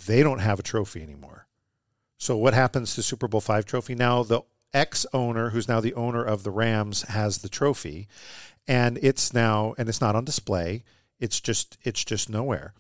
[0.07, 1.47] they don't have a trophy anymore.
[2.21, 4.23] So what happens to Super Bowl five trophy now?
[4.23, 4.43] The
[4.75, 8.09] ex owner, who's now the owner of the Rams, has the trophy,
[8.69, 10.85] and it's now and it's not on display.
[11.19, 12.75] It's just it's just nowhere.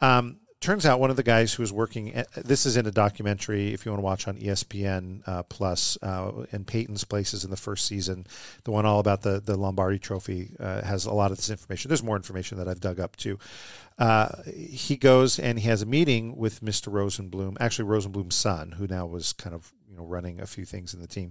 [0.00, 2.90] Um, turns out one of the guys who was working at, this is in a
[2.90, 7.50] documentary if you want to watch on espn uh, plus uh, and peyton's places in
[7.50, 8.26] the first season.
[8.64, 11.90] The one all about the, the lombardi trophy uh, has a lot of this information.
[11.90, 13.38] There's more information that i've dug up too.
[13.98, 18.86] Uh, he goes and he has a meeting with mr rosenbloom actually rosenbloom's son who
[18.86, 21.30] now was kind of you know running a few things in the team.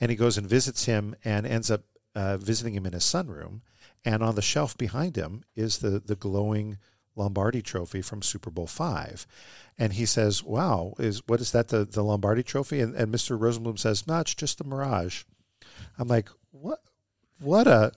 [0.00, 1.82] And he goes and visits him and ends up
[2.14, 3.60] uh, visiting him in his sunroom.
[4.04, 6.78] And on the shelf behind him is the the glowing
[7.20, 9.26] Lombardi trophy from Super Bowl five.
[9.78, 12.80] And he says, Wow, is what is that the, the Lombardi trophy?
[12.80, 13.38] And, and Mr.
[13.38, 15.22] Rosenbloom says, No, it's just a mirage.
[15.98, 16.80] I'm like, What
[17.40, 17.92] What a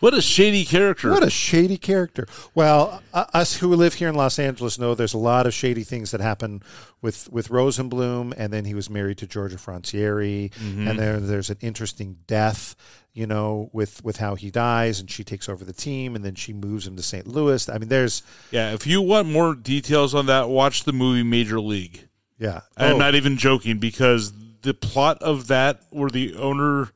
[0.00, 1.10] What a shady character.
[1.10, 2.26] what a shady character.
[2.54, 5.84] Well, uh, us who live here in Los Angeles know there's a lot of shady
[5.84, 6.62] things that happen
[7.02, 10.50] with with Rosenbloom, and then he was married to Georgia Frontiere,
[10.88, 12.74] and there there's an interesting death,
[13.12, 16.34] you know, with with how he dies, and she takes over the team, and then
[16.34, 17.26] she moves him to St.
[17.26, 17.68] Louis.
[17.68, 21.60] I mean, there's yeah, if you want more details on that, watch the movie Major
[21.60, 22.08] League.
[22.38, 26.90] yeah, I'm Oh, not even joking because the plot of that, where the owner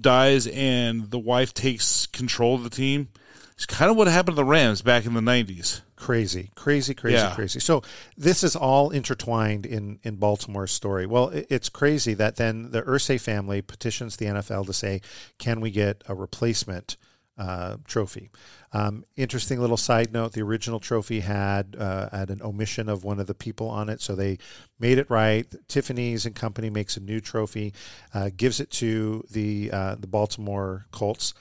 [0.00, 3.08] dies and the wife takes control of the team,
[3.56, 5.80] is kind of what happened to the Rams back in the '90s.
[5.96, 7.34] Crazy, crazy, crazy, Yeah.
[7.34, 7.58] crazy.
[7.58, 7.82] So
[8.18, 11.06] this is all intertwined in in Baltimore's story.
[11.06, 15.00] Well, it, it's crazy that then the Irsay family petitions the NFL to say,
[15.38, 16.98] can we get a replacement
[17.38, 18.30] uh, trophy?
[18.72, 23.18] Um, interesting little side note: the original trophy had uh, had an omission of one
[23.18, 24.36] of the people on it, so they
[24.78, 25.46] made it right.
[25.66, 27.72] Tiffany's and company makes a new trophy,
[28.12, 31.32] uh, gives it to the uh, the Baltimore Colts.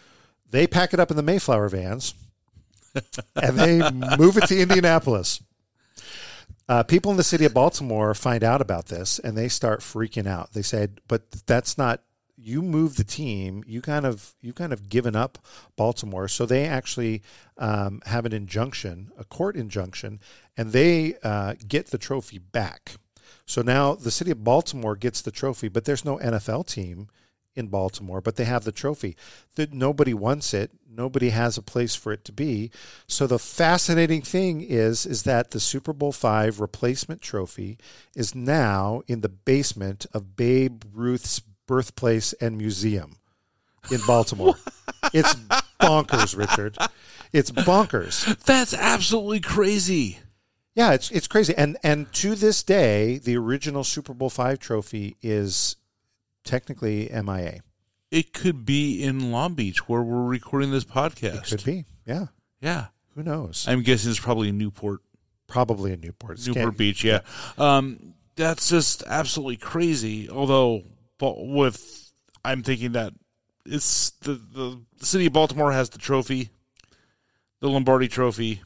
[0.49, 2.13] They pack it up in the Mayflower vans
[3.35, 5.41] and they move it to Indianapolis.
[6.67, 10.27] Uh, people in the city of Baltimore find out about this and they start freaking
[10.27, 10.53] out.
[10.53, 12.01] They said, "But that's not
[12.37, 13.63] you move the team.
[13.67, 15.37] You kind of you kind of given up
[15.75, 17.21] Baltimore." So they actually
[17.57, 20.19] um, have an injunction, a court injunction,
[20.57, 22.93] and they uh, get the trophy back.
[23.45, 27.09] So now the city of Baltimore gets the trophy, but there's no NFL team
[27.55, 29.15] in Baltimore, but they have the trophy.
[29.55, 30.71] That nobody wants it.
[30.89, 32.71] Nobody has a place for it to be.
[33.07, 37.77] So the fascinating thing is is that the Super Bowl 5 replacement trophy
[38.15, 43.17] is now in the basement of Babe Ruth's birthplace and museum
[43.91, 44.55] in Baltimore.
[45.13, 45.35] it's
[45.79, 46.77] bonkers, Richard.
[47.33, 48.37] It's bonkers.
[48.43, 50.19] That's absolutely crazy.
[50.75, 51.53] Yeah, it's it's crazy.
[51.57, 55.77] And and to this day, the original Super Bowl 5 trophy is
[56.45, 57.59] technically MIA.
[58.11, 61.51] It could be in Long Beach where we're recording this podcast.
[61.51, 61.85] It could be.
[62.05, 62.27] Yeah.
[62.61, 63.65] Yeah, Who knows?
[63.67, 65.01] I'm guessing it's probably in Newport,
[65.47, 66.37] Probably in Newport.
[66.37, 67.03] It's Newport Beach.
[67.03, 67.19] Yeah,
[67.57, 70.29] Um, that's just absolutely crazy.
[70.29, 70.83] Although,
[71.19, 72.11] with
[72.43, 73.13] I'm thinking that
[73.65, 76.49] it's the, the the city of Baltimore has the trophy,
[77.59, 78.61] the Lombardi Trophy.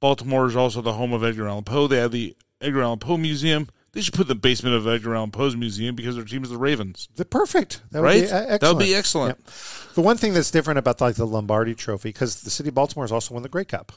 [0.00, 1.86] Baltimore is also the home of Edgar Allan Poe.
[1.86, 3.68] They have the Edgar Allan Poe Museum.
[3.94, 6.58] They should put the basement of Edgar Allan Poe's museum because their team is the
[6.58, 7.08] Ravens.
[7.16, 7.80] The perfect.
[7.92, 8.22] That would Right?
[8.24, 8.60] Be, uh, excellent.
[8.60, 9.38] That would be excellent.
[9.38, 9.54] Yep.
[9.94, 13.04] The one thing that's different about like the Lombardi Trophy because the city of Baltimore
[13.04, 13.92] has also won the Grey Cup.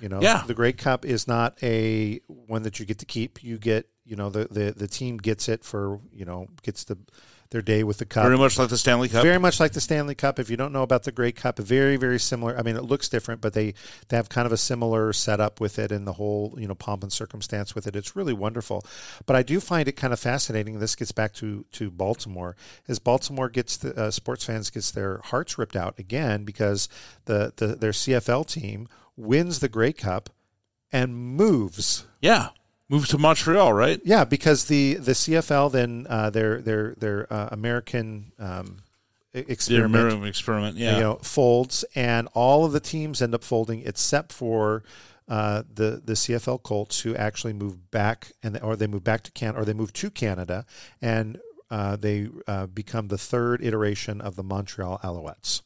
[0.00, 0.42] You know, Yeah.
[0.46, 3.42] the Grey Cup is not a one that you get to keep.
[3.42, 6.98] You get, you know, the the, the team gets it for you know gets the
[7.50, 8.24] their day with the cup.
[8.24, 9.22] Very much like the Stanley Cup.
[9.22, 10.38] Very much like the Stanley Cup.
[10.38, 12.56] If you don't know about the Grey Cup, very very similar.
[12.58, 13.74] I mean, it looks different, but they
[14.08, 17.02] they have kind of a similar setup with it and the whole you know pomp
[17.02, 17.96] and circumstance with it.
[17.96, 18.84] It's really wonderful.
[19.26, 20.78] But I do find it kind of fascinating.
[20.78, 22.56] This gets back to to Baltimore.
[22.88, 26.88] As Baltimore gets the uh, sports fans gets their hearts ripped out again because
[27.26, 30.30] the, the their CFL team wins the Grey Cup
[30.92, 32.48] and moves yeah,
[32.88, 34.00] move to Montreal, right?
[34.04, 38.78] yeah, because the the CFL then uh, their their their uh, American um,
[39.34, 40.76] e- The experiment American experiment.
[40.76, 44.82] Yeah, you know folds, and all of the teams end up folding except for.
[45.28, 49.32] Uh, the the CFL Colts who actually move back and or they move back to
[49.32, 50.64] Can or they move to Canada
[51.02, 55.62] and uh, they uh, become the third iteration of the Montreal Alouettes.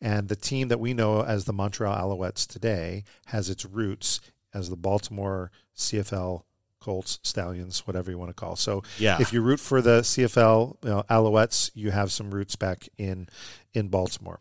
[0.00, 4.22] And the team that we know as the Montreal Alouettes today has its roots
[4.54, 6.42] as the Baltimore CFL
[6.80, 8.56] Colts, Stallions, whatever you want to call.
[8.56, 9.18] So Yeah.
[9.20, 13.28] if you root for the CFL you know, Alouettes, you have some roots back in
[13.74, 14.40] in Baltimore.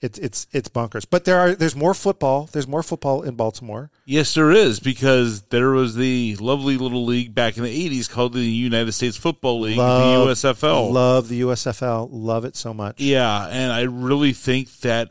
[0.00, 2.48] It's it's it's bunkers, but there are there's more football.
[2.52, 3.90] There's more football in Baltimore.
[4.06, 8.32] Yes, there is because there was the lovely little league back in the '80s called
[8.32, 10.92] the United States Football League, Love- the USFL.
[10.92, 12.08] Love the USFL.
[12.12, 13.00] Love it so much.
[13.00, 15.10] Yeah, and I really think that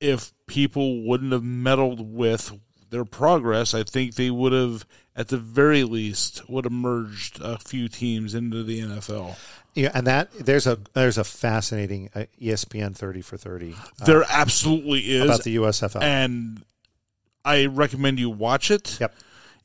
[0.00, 2.52] if people wouldn't have meddled with
[2.90, 7.58] their progress, I think they would have, at the very least, would have merged a
[7.58, 9.36] few teams into the NFL.
[9.74, 14.24] Yeah, and that there's a there's a fascinating uh, ESPN thirty for thirty uh, there
[14.28, 16.02] absolutely is, about the USFL.
[16.02, 16.64] and
[17.44, 18.98] I recommend you watch it.
[19.00, 19.14] Yep.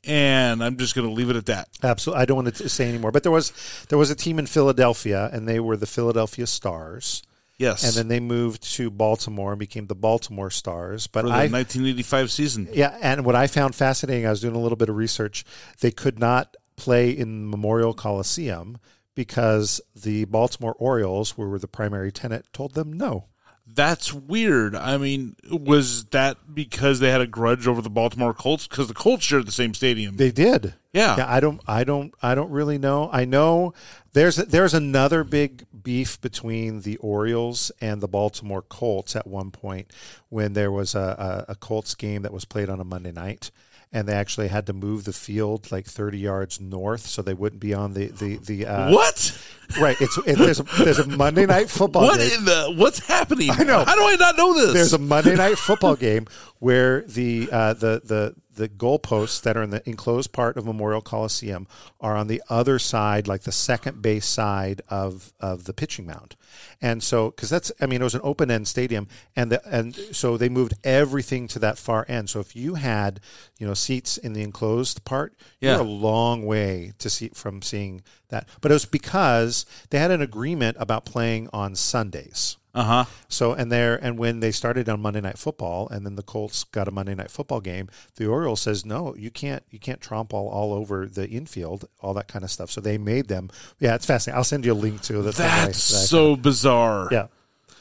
[0.06, 1.68] And I'm just going to leave it at that.
[1.82, 3.10] Absolutely, I don't want to say anymore.
[3.10, 3.52] But there was
[3.88, 7.22] there was a team in Philadelphia, and they were the Philadelphia Stars,
[7.56, 7.84] Yes.
[7.84, 11.06] and then they moved to Baltimore and became the Baltimore Stars.
[11.06, 12.68] But for the I 1985 season.
[12.72, 15.44] Yeah, and what I found fascinating, I was doing a little bit of research.
[15.80, 18.78] They could not play in Memorial Coliseum
[19.14, 23.26] because the Baltimore Orioles, who were the primary tenant, told them no.
[23.66, 24.74] That's weird.
[24.74, 28.66] I mean, was that because they had a grudge over the Baltimore Colts?
[28.66, 30.16] Because the Colts shared the same stadium.
[30.16, 30.74] They did.
[30.92, 31.16] Yeah.
[31.16, 33.08] Yeah, I don't I don't I don't really know.
[33.10, 33.74] I know
[34.12, 39.92] there's there's another big beef between the Orioles and the Baltimore Colts at one point
[40.28, 43.50] when there was a, a, a Colts game that was played on a Monday night
[43.94, 47.60] and they actually had to move the field like 30 yards north so they wouldn't
[47.60, 49.38] be on the the the uh, what?
[49.80, 52.40] right it's it, there's a there's a Monday night football What game.
[52.40, 52.74] in the?
[52.76, 53.50] What's happening?
[53.50, 53.82] I know.
[53.84, 54.74] How do I not know this?
[54.74, 56.26] There's a Monday night football game
[56.58, 61.00] where the uh, the the the goalposts that are in the enclosed part of Memorial
[61.00, 61.66] Coliseum
[62.00, 66.36] are on the other side, like the second base side of of the pitching mound,
[66.80, 69.94] and so because that's I mean it was an open end stadium, and the and
[70.12, 72.30] so they moved everything to that far end.
[72.30, 73.20] So if you had
[73.58, 75.72] you know seats in the enclosed part, Yeah.
[75.72, 78.48] you're a long way to see from seeing that.
[78.60, 82.56] But it was because they had an agreement about playing on Sundays.
[82.74, 83.04] Uh huh.
[83.28, 86.64] So and there and when they started on Monday Night Football, and then the Colts
[86.64, 90.34] got a Monday Night Football game, the Orioles says no, you can't you can't tromp
[90.34, 92.70] all, all over the infield, all that kind of stuff.
[92.70, 93.50] So they made them.
[93.78, 94.36] Yeah, it's fascinating.
[94.38, 95.32] I'll send you a link to the.
[95.32, 97.08] thing I- That's that so bizarre.
[97.12, 97.26] yeah.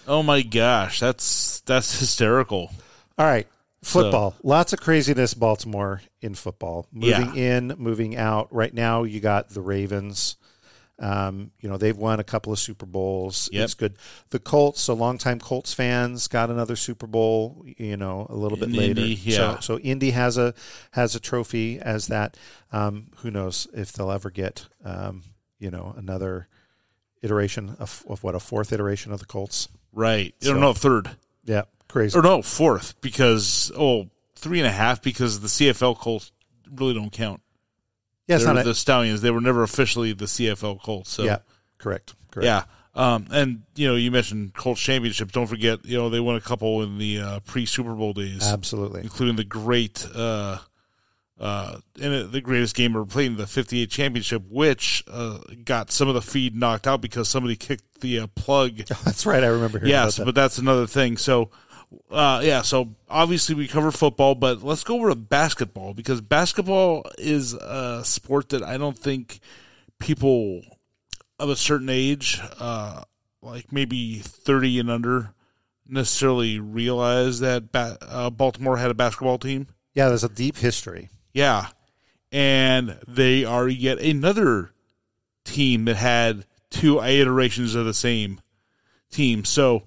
[0.07, 2.69] Oh my gosh, that's that's hysterical.
[3.17, 3.47] All right.
[3.83, 4.33] Football.
[4.43, 6.87] Lots of craziness Baltimore in football.
[6.93, 7.57] Moving Yeah.
[7.57, 8.47] in, moving out.
[8.53, 10.37] Right now you got the Ravens.
[10.99, 13.49] Um, you know, they've won a couple of Super Bowls.
[13.51, 13.63] Yep.
[13.63, 13.97] It's good.
[14.29, 18.69] The Colts, so longtime Colts fans got another Super Bowl, you know, a little bit
[18.69, 19.01] In later.
[19.01, 19.55] Indy, yeah.
[19.55, 20.53] So so Indy has a
[20.91, 22.37] has a trophy as that.
[22.71, 25.23] Um, who knows if they'll ever get um,
[25.59, 26.47] you know, another
[27.21, 29.69] iteration of, of what a fourth iteration of the Colts.
[29.91, 30.35] Right.
[30.41, 31.09] So- or no, third.
[31.45, 32.17] Yeah, crazy.
[32.17, 36.31] Or no, fourth, because oh, three and a half because the CFL Colts
[36.71, 37.41] really don't count.
[38.27, 39.21] Yeah, They're not the Stallions.
[39.21, 41.09] They were never officially the CFL Colts.
[41.09, 41.39] So yeah,
[41.77, 42.15] correct.
[42.31, 42.45] Correct.
[42.45, 42.63] yeah.
[42.95, 45.31] Um, and you know, you mentioned Colts championships.
[45.31, 48.43] Don't forget, you know, they won a couple in the uh, pre Super Bowl days,
[48.43, 49.01] Absolutely.
[49.01, 50.59] including the great, uh,
[51.39, 55.91] uh, in it, the greatest game ever played in the '58 championship, which uh, got
[55.91, 59.43] some of the feed knocked out because somebody kicked the uh, plug That's right.
[59.43, 61.17] I remember hearing yes, about but that's another thing.
[61.17, 61.49] So,
[62.09, 67.05] uh, yeah, so obviously we cover football, but let's go over to basketball because basketball
[67.17, 69.39] is a sport that I don't think
[69.99, 70.61] people
[71.39, 73.03] of a certain age, uh,
[73.41, 75.33] like maybe 30 and under,
[75.87, 79.67] necessarily realize that ba- uh, Baltimore had a basketball team.
[79.93, 81.09] Yeah, there's a deep history.
[81.33, 81.67] Yeah.
[82.31, 84.71] And they are yet another
[85.45, 88.41] team that had two iterations of the same
[89.11, 89.45] team.
[89.45, 89.83] So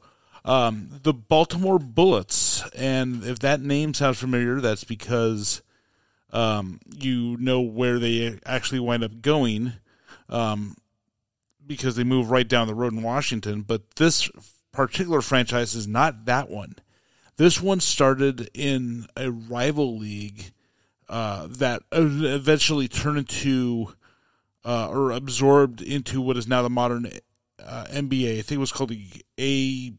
[0.46, 5.60] um, the Baltimore Bullets, and if that name sounds familiar, that's because
[6.32, 9.72] um, you know where they actually wind up going
[10.28, 10.76] um,
[11.66, 13.62] because they move right down the road in Washington.
[13.62, 14.30] But this
[14.72, 16.76] particular franchise is not that one.
[17.36, 20.52] This one started in a rival league
[21.08, 23.92] uh, that eventually turned into
[24.64, 27.10] uh, or absorbed into what is now the modern
[27.64, 28.38] uh, NBA.
[28.38, 29.06] I think it was called the
[29.38, 29.92] A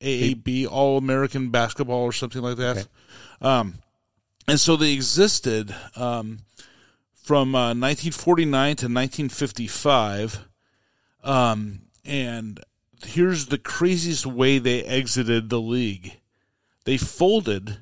[0.00, 2.86] AAB All American Basketball or something like that.
[3.40, 3.74] Um,
[4.46, 6.40] and so they existed um,
[7.14, 10.44] from uh, 1949 to 1955.
[11.22, 12.60] Um, and
[13.04, 16.18] here's the craziest way they exited the league.
[16.84, 17.78] They folded,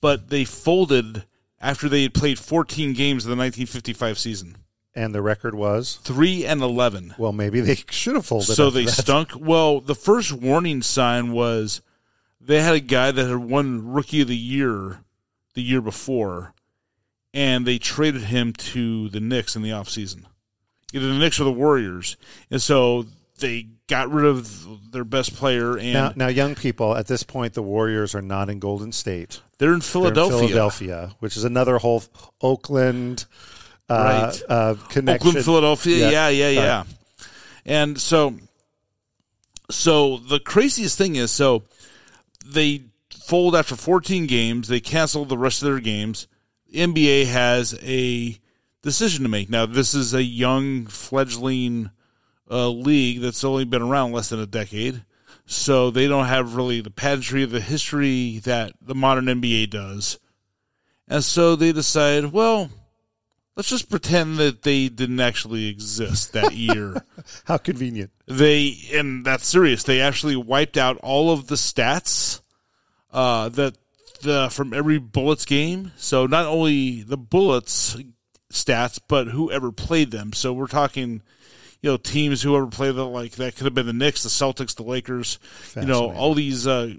[0.00, 1.24] but they folded
[1.60, 4.56] after they had played 14 games of the 1955 season.
[4.98, 7.14] And the record was 3 and 11.
[7.18, 8.54] well, maybe they should have folded.
[8.54, 8.90] So they that.
[8.90, 9.30] stunk.
[9.38, 11.82] Well, the first warning sign was
[12.40, 14.98] they had a guy that had won Rookie of the Year
[15.54, 16.52] the year before,
[17.32, 20.24] and they traded him to the Knicks in the offseason.
[20.92, 22.16] Either the Knicks or the Warriors.
[22.50, 23.06] And so
[23.38, 27.54] they got rid of their best player, and Now, now, young people, at this point,
[27.54, 29.40] the Warriors are not in Golden State.
[29.58, 30.38] they're in They're in Philadelphia.
[30.48, 32.02] Philadelphia, which is another whole
[32.40, 33.26] Oakland
[33.88, 33.94] uh,
[34.30, 34.42] Right.
[34.48, 35.28] uh, connection.
[35.28, 36.10] Oakland, Philadelphia.
[36.10, 36.28] Yeah.
[36.28, 36.84] Yeah, yeah, yeah.
[37.64, 38.34] And so,
[39.70, 41.64] so the craziest thing is, so
[42.46, 42.84] they
[43.26, 44.68] fold after 14 games.
[44.68, 46.26] They cancel the rest of their games.
[46.70, 48.38] The NBA has a
[48.82, 49.50] decision to make.
[49.50, 51.90] Now, this is a young, fledgling
[52.50, 55.02] uh, league that's only been around less than a decade.
[55.44, 60.18] So they don't have really the pageantry of the history that the modern NBA does.
[61.06, 62.70] And so they decide, well,
[63.58, 67.02] let's just pretend that they didn't actually exist that year.
[67.44, 68.12] How convenient.
[68.26, 69.82] they and that's serious.
[69.82, 72.40] They actually wiped out all of the stats
[73.12, 73.76] uh, that
[74.22, 75.92] the from every Bullets game.
[75.96, 77.96] So not only the Bullets
[78.52, 80.32] stats, but whoever played them.
[80.32, 81.20] So we're talking,
[81.82, 84.28] you know teams who ever played the like that could have been the Knicks, the
[84.28, 85.40] Celtics, the Lakers,
[85.74, 86.94] you know all these uh,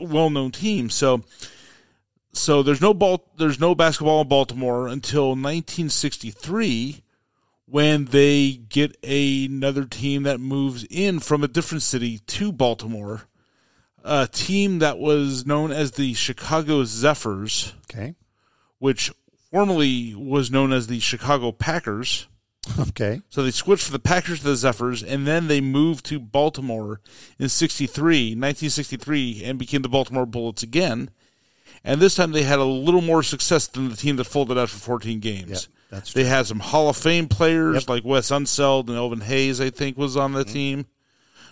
[0.00, 0.94] well known teams.
[0.96, 1.22] So
[2.32, 7.02] so there's no ball there's no basketball in Baltimore until 1963
[7.66, 13.22] when they get another team that moves in from a different city to Baltimore.
[14.04, 18.14] A team that was known as the Chicago Zephyrs, Okay.
[18.78, 19.12] which
[19.50, 22.26] formerly was known as the Chicago Packers.
[22.78, 23.20] Okay.
[23.30, 27.00] So they switched from the Packers to the Zephyrs, and then they moved to Baltimore
[27.38, 31.10] in 63, 1963, and became the Baltimore Bullets again.
[31.84, 34.70] And this time they had a little more success than the team that folded out
[34.70, 35.50] for 14 games.
[35.50, 35.60] Yep,
[35.90, 37.82] that's They had some Hall of Fame players Yep.
[37.82, 37.90] Mm-hmm.
[37.90, 40.86] like Wes Unseld and Elvin Hayes, I think, was on the team.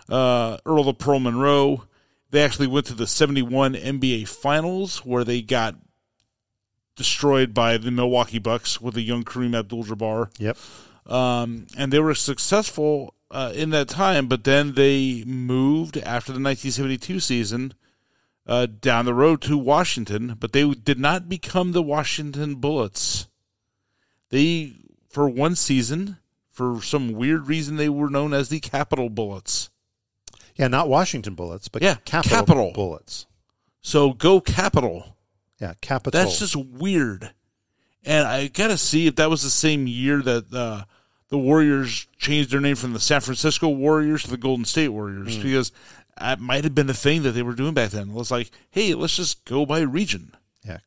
[0.09, 1.85] Uh, Earl of Pearl Monroe.
[2.31, 5.75] They actually went to the 71 NBA Finals where they got
[6.97, 10.57] destroyed by the Milwaukee Bucks with a young Kareem Abdul-Jabbar Yep.
[11.13, 14.27] um, and they were successful uh, in that time.
[14.27, 17.75] But then they moved after the 1972 season
[18.51, 23.29] uh, down the road to Washington, but they did not become the Washington Bullets.
[24.31, 24.73] They,
[25.09, 26.19] for one season,
[26.51, 29.71] for some weird reason, they were known as the Capital Bullets.
[30.57, 32.73] Yeah, not Washington bullets, but Yeah, capital, Capital.
[32.75, 33.27] bullets.
[33.81, 35.17] So go Capital.
[35.61, 36.19] Yeah, capital.
[36.21, 37.31] That's just weird.
[38.05, 40.85] And I gotta see if that was the same year that uh,
[41.29, 45.37] the Warriors changed their name from the San Francisco Warriors to the Golden State Warriors
[45.37, 45.43] Hmm.
[45.43, 45.73] because
[46.21, 48.11] that might have been the thing that they were doing back then.
[48.11, 50.79] It was like, hey, let's just go by region yeah.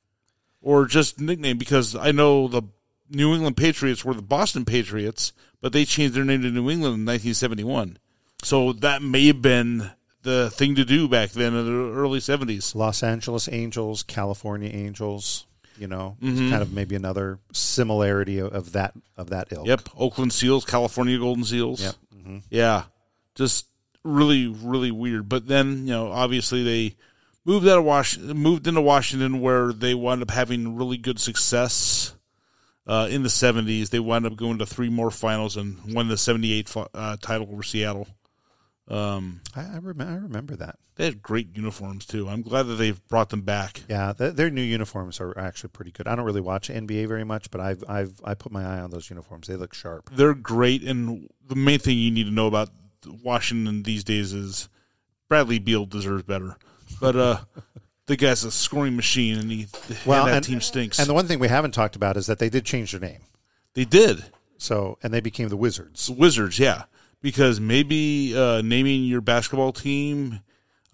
[0.62, 2.64] or just nickname because I know the
[3.10, 6.96] New England Patriots were the Boston Patriots, but they changed their name to New England
[6.96, 7.98] in 1971.
[8.44, 9.92] So that may have been
[10.24, 12.76] the thing to do back then in the early 70s.
[12.76, 15.46] Los Angeles Angels, California Angels.
[15.78, 16.50] You know, it's Mm-hmm.
[16.52, 19.66] kind of maybe another similarity of, of that of that ilk.
[19.66, 21.82] Yep, Oakland Seals, California Golden Seals.
[21.82, 21.96] Yep.
[22.16, 22.38] Mm-hmm.
[22.52, 22.84] Yeah,
[23.34, 23.66] just
[24.04, 25.30] really, really weird.
[25.30, 26.96] But then, you know, obviously they
[27.46, 32.14] moved out of Wash, moved into Washington, where they wound up having really good success
[32.88, 33.90] uh, in the '70s.
[33.90, 37.64] They wound up going to three more finals and won the '78 uh, title over
[37.64, 38.08] Seattle.
[38.90, 40.78] Um, I, I, rem- I remember that.
[40.96, 42.28] they had great uniforms too.
[42.28, 43.82] I'm glad that they've brought them back.
[43.88, 46.06] Yeah, th- their new uniforms are actually pretty good.
[46.06, 48.92] I don't really watch NBA very much, but I've I've I put my eye on
[48.92, 49.48] those uniforms.
[49.48, 50.10] They look sharp.
[50.14, 52.70] They're great, and the main thing you need to know about
[53.06, 54.70] Washington these days is
[55.30, 56.58] Bradley Beal deserves better,
[57.02, 57.38] but uh,
[58.08, 59.68] the guy's a scoring machine, and he
[60.06, 61.00] Well, and that and- team stinks.
[61.00, 63.22] And the one thing we haven't talked about is that they did change their name.
[63.74, 64.24] they did
[64.58, 66.08] So and they became the Wizards.
[66.08, 66.84] the Wizards, yeah,
[67.22, 70.42] because maybe uh, naming your basketball team.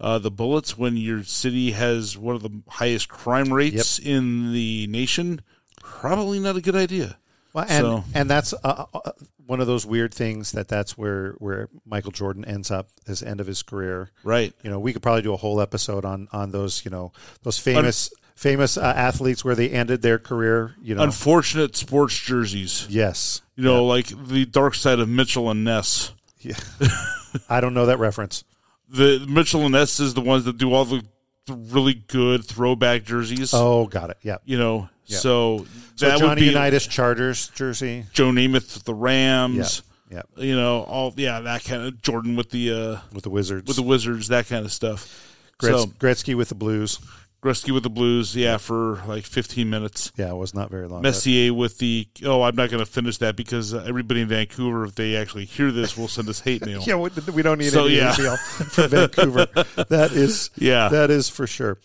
[0.02, 4.86] Uh, the Bullets, when your city has one of the highest crime rates in the
[4.86, 5.42] nation,
[5.78, 7.18] probably not a good idea.
[7.52, 9.10] Well, and So- and that's uh, uh,
[9.46, 13.40] one of those weird things that that's where where Michael Jordan ends up his end
[13.40, 14.10] of his career.
[14.22, 14.52] Right.
[14.62, 17.58] You know, we could probably do a whole episode on on those you know those
[17.58, 20.74] famous famous uh, athletes where they ended their career.
[20.80, 22.86] You know, Unfortunate sports jerseys.
[22.88, 23.42] yes.
[23.56, 26.12] You know, like the dark side of Mitchell and Ness.
[26.40, 26.56] Yeah.
[27.50, 28.44] I don't know that reference.
[28.88, 31.04] the Mitchell and Ness is the ones that do all the
[31.48, 33.52] really good throwback jerseys.
[33.54, 34.18] Oh, got it.
[34.22, 34.38] Yeah.
[34.44, 35.18] You know, Yeah.
[35.18, 35.66] so
[35.96, 38.06] So that would Johnny be Unitas Chargers jersey.
[38.12, 39.82] Joe Namath with the Rams.
[40.10, 40.22] Yeah.
[40.36, 43.66] You know, all yeah, that kind of Jordan with the uh, With the Wizards.
[43.68, 45.26] with the Wizards, that kind of stuff.
[45.58, 46.98] Gretz- So Gretzky with the Blues.
[47.42, 50.12] Gretzky with the Blues, yeah, for like 15 minutes.
[50.16, 51.00] Yeah, it was not very long.
[51.02, 54.84] Messier with the oh, I'm not going to finish that because uh, everybody in Vancouver,
[54.84, 56.82] if they actually hear this, will send us hate mail.
[56.86, 58.12] Yeah, we, we don't need So, any yeah.
[58.12, 58.38] ABL
[58.72, 59.46] for Vancouver.
[59.88, 60.88] That is, Yeah.
[60.90, 61.78] that is for sure.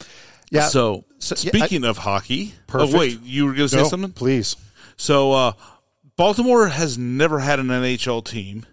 [0.51, 0.68] Yeah.
[0.68, 2.93] So, So, yeah, speaking of hockey, Perfect.
[2.93, 4.12] oh wait, you were going to say Go, something?
[4.12, 4.56] please.
[4.97, 5.51] So, uh,
[6.18, 8.66] Baltimore has never had an NHL team.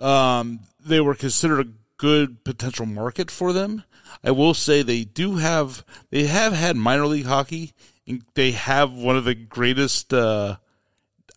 [0.00, 3.84] Um, they were considered a good potential market for them.
[4.22, 7.72] I will say they do have they have had minor league hockey.
[8.06, 10.56] And they have one of the greatest uh,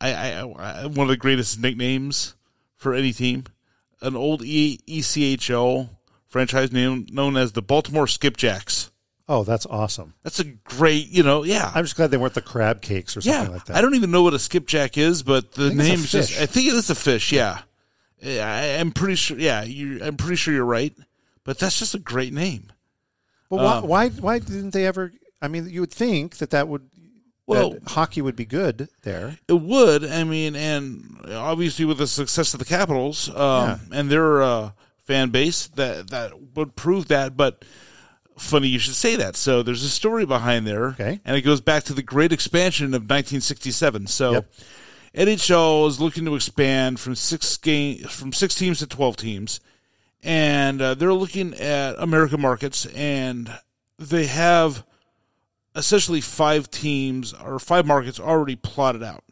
[0.02, 2.36] I, I, I one of the greatest nicknames
[2.76, 3.46] for any team.
[4.02, 5.90] An old e, ECHL
[6.28, 8.90] franchise name known as the Baltimore Skipjacks.
[9.28, 10.14] Oh, that's awesome.
[10.22, 11.72] That's a great, you know, yeah.
[11.74, 13.76] I'm just glad they weren't the crab cakes or something Yeah, like that.
[13.76, 16.40] I don't even know what a skipjack is, but the think name is just.
[16.40, 17.32] I think it is a fish.
[17.32, 17.62] Yeah,
[18.20, 19.40] Yeah, I, I'm pretty sure.
[19.40, 20.94] Yeah, you, I'm pretty sure you're right.
[21.46, 22.74] But that's just a great name.
[23.50, 25.14] But why, Um, why, why didn't they ever?
[25.42, 26.90] I mean, you would think that that would,
[27.48, 29.38] Well- that hockey would be good there.
[29.48, 30.04] It would.
[30.04, 34.72] I mean, and obviously with the success of the Capitals um, and their uh,
[35.06, 37.38] fan base, that that would prove that.
[37.38, 37.64] But
[38.38, 39.36] funny you should say that.
[39.36, 41.22] So there's a story behind there, Okay.
[41.24, 44.08] and it goes back to the Great Expansion of 1967.
[44.08, 44.32] So.
[44.34, 44.52] Yep.
[45.14, 49.62] NHL is looking to expand from six game from six teams to twelve teams,
[50.26, 53.50] and uh, they're looking at American markets, and
[54.00, 54.84] they have
[55.76, 59.24] essentially five teams or five markets already plotted out.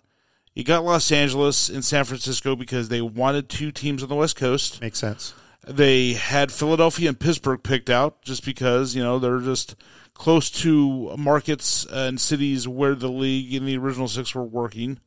[0.53, 4.35] You got Los Angeles and San Francisco because they wanted two teams on the West
[4.35, 4.81] Coast.
[4.81, 5.33] Makes sense.
[5.65, 9.75] They had Philadelphia and Pittsburgh picked out just because, you know, they're just
[10.13, 14.99] close to markets and cities where the league and the original six were working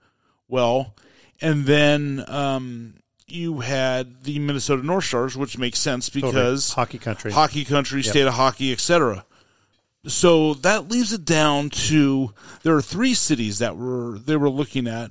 [0.49, 0.97] well.
[1.41, 2.95] And then um,
[3.29, 6.33] you had the Minnesota North Stars, which makes sense Totally.
[6.33, 7.33] because hockey country.
[7.33, 8.11] hockey country, Yep.
[8.11, 9.25] state of hockey, etc.
[10.07, 14.87] So that leaves it down to there are three cities that were they were looking
[14.87, 15.11] at,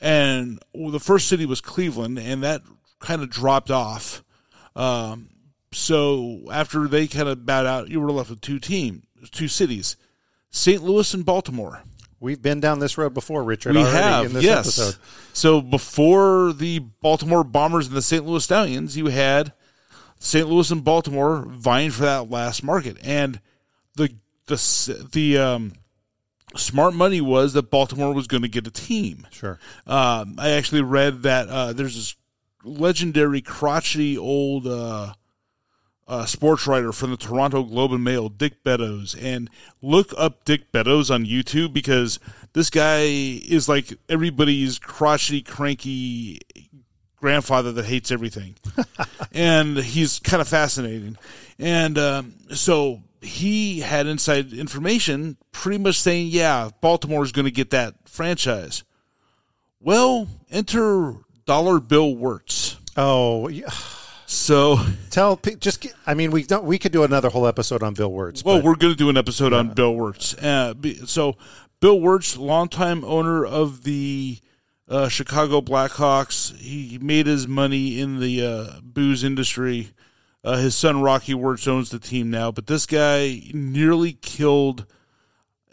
[0.00, 2.62] and the first city was Cleveland, and that
[2.98, 4.24] kind of dropped off.
[4.74, 5.28] Um,
[5.72, 9.96] so after they kind of bowed out, you were left with two team, two cities,
[10.50, 10.82] St.
[10.82, 11.82] Louis and Baltimore.
[12.20, 13.74] We've been down this road before, Richard.
[13.74, 14.66] We have, in this yes.
[14.66, 14.96] episode.
[15.32, 18.24] So before the Baltimore Bombers and the St.
[18.24, 19.52] Louis Stallions, you had
[20.18, 20.48] St.
[20.48, 23.40] Louis and Baltimore vying for that last market, and
[23.96, 24.14] the
[24.46, 25.72] the the um,
[26.56, 29.26] smart money was that Baltimore was going to get a team.
[29.30, 29.58] Sure.
[29.86, 32.16] Um, I actually read that uh, there's this
[32.64, 35.12] legendary crotchety old uh,
[36.06, 39.48] uh, sports writer from the Toronto Globe and Mail, Dick Beddoes, and
[39.80, 42.18] look up Dick Beddoes on YouTube because
[42.52, 46.40] this guy is like everybody's crotchety, cranky
[47.16, 48.54] grandfather that hates everything,
[49.32, 51.16] and he's kind of fascinating.
[51.58, 57.50] And um, so he had inside information, pretty much saying, "Yeah, Baltimore is going to
[57.50, 58.84] get that franchise."
[59.80, 61.14] Well, enter
[61.46, 62.78] Dollar Bill Wirtz.
[62.96, 63.68] Oh, yeah.
[64.26, 64.78] So,
[65.10, 65.86] tell just.
[66.06, 66.64] I mean, we don't.
[66.64, 68.44] We could do another whole episode on Bill Wirtz.
[68.44, 70.34] well, but- we're going to do an episode on Bill Wirtz.
[70.34, 70.74] Uh,
[71.06, 71.36] so,
[71.80, 74.38] Bill Wirtz, longtime owner of the
[74.88, 79.90] uh, Chicago Blackhawks, he made his money in the uh, booze industry.
[80.42, 84.84] Uh, his son Rocky Wirtz owns the team now, but this guy nearly killed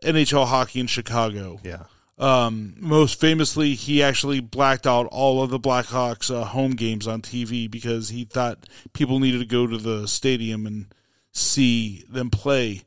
[0.01, 1.59] NHL hockey in Chicago.
[1.63, 1.83] yeah.
[2.21, 7.23] Um, most famously, he actually blacked out all of the Blackhawks uh, home games on
[7.23, 10.85] TV because he thought people needed to go to the stadium and
[11.31, 12.83] see them play.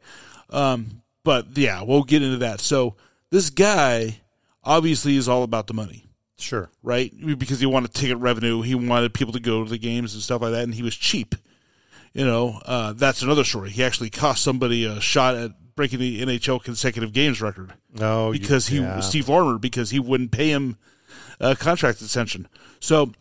[0.51, 2.61] Um, but yeah, we'll get into that.
[2.61, 2.95] So
[3.31, 4.21] this guy
[4.63, 6.07] obviously is all about the money,
[6.39, 6.71] Sure.
[6.85, 7.13] right?
[7.37, 10.43] Because he wanted ticket revenue, he wanted people to go to the games and stuff
[10.43, 11.35] like that, and he was cheap.
[12.13, 13.71] You know, uh, that's another story.
[13.71, 18.41] He actually cost somebody a shot at breaking the NHL consecutive games record No, you-
[18.41, 19.01] because he yeah.
[19.01, 20.77] Steve Larmer because he wouldn't pay him
[21.41, 22.49] a contract extension.
[22.81, 23.13] So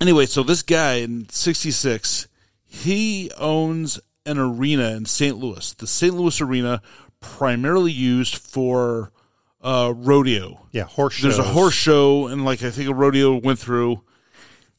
[0.00, 2.28] anyway, so this guy in '66,
[2.64, 5.36] he owns an arena in St.
[5.36, 6.14] Louis, the St.
[6.14, 6.80] Louis Arena,
[7.20, 9.12] primarily used for
[9.60, 10.66] uh, rodeo.
[10.72, 14.02] Yeah, horse There's a horse show, and like I think a rodeo went through,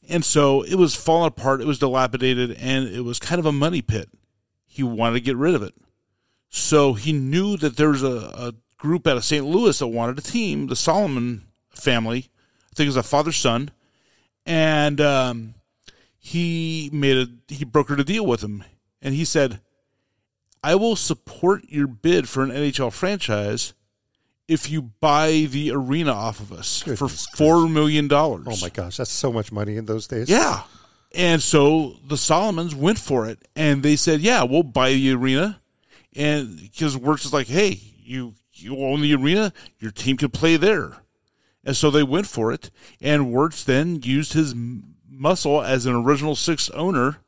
[0.08, 1.60] and so it was falling apart.
[1.60, 4.08] It was dilapidated, and it was kind of a money pit.
[4.66, 5.74] He wanted to get rid of it.
[6.56, 9.44] So he knew that there was a, a group out of St.
[9.44, 12.30] Louis that wanted a team, the Salomon family.
[12.70, 13.72] I think it was a father son,
[14.46, 15.54] and um,
[16.16, 18.62] he made a he brokered a deal with him,
[19.02, 19.60] and he said,
[20.62, 23.74] "I will support your bid for an NHL franchise."
[24.46, 28.68] If you buy the arena off of us for Goodness four million dollars, Oh my
[28.68, 30.28] gosh, that's so much money in those days.
[30.30, 30.62] yeah.
[31.14, 35.60] And so the Salomons went for it and they said, yeah, we'll buy the arena.
[36.14, 40.56] And because Wirtz is like, hey, you, you own the arena, your team can play
[40.56, 40.92] there.
[41.64, 42.70] And so they went for it.
[43.00, 44.54] And Wirtz then used his
[45.08, 47.18] muscle as an original six owner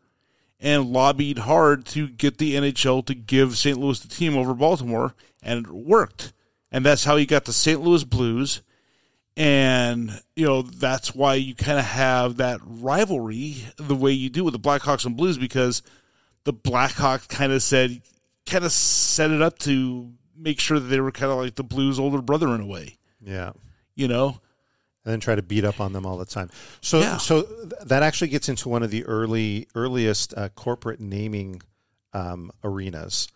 [0.60, 3.78] and lobbied hard to get the NHL to give St.
[3.78, 5.14] Louis the team over Baltimore.
[5.42, 6.32] And it worked.
[6.70, 7.80] And that's how he got the St.
[7.80, 8.62] Louis Blues
[9.36, 14.44] and you know that's why you kind of have that rivalry the way you do
[14.44, 15.82] with the Blackhawks and Blues because
[16.44, 18.00] the Blackhawks kind of said
[18.46, 21.64] kind of set it up to make sure that they were kind of like the
[21.64, 23.52] Blues older brother in a way, Yeah.
[23.94, 24.40] you know.
[25.04, 26.50] and then try to beat up on them all the time.
[26.80, 27.16] So, Yeah.
[27.18, 31.62] so th- that actually gets into one of the early earliest uh, corporate naming
[32.12, 33.28] um, arenas.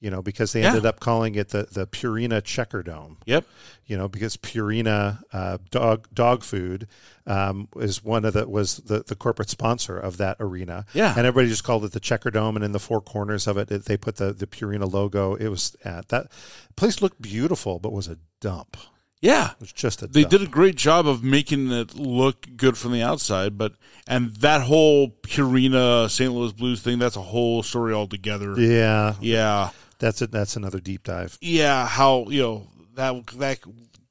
[0.00, 0.68] You know, because they Yeah.
[0.68, 3.16] ended up calling it the the Purina Checker Dome.
[3.26, 3.44] Yep.
[3.86, 6.86] You know, because Purina uh, dog dog food
[7.26, 10.86] um, is one of the was the, the corporate sponsor of that arena.
[10.94, 11.14] Yeah.
[11.16, 13.70] and everybody just called it the Checker Dome, and in the four corners of it,
[13.72, 15.34] it they put the the Purina logo.
[15.34, 16.28] It was uh, that
[16.76, 18.76] place looked beautiful, but was a dump.
[19.20, 19.50] Yeah.
[19.50, 20.30] It was just a They dump.
[20.30, 23.72] did a great job of making it look good from the outside, but
[24.06, 26.32] and that whole Purina St.
[26.32, 28.54] Louis Blues thing, that's a whole story altogether.
[28.60, 29.70] Yeah, Yeah.
[29.98, 30.30] That's it.
[30.30, 31.38] That's another deep dive.
[31.40, 33.58] yeah, how you know that that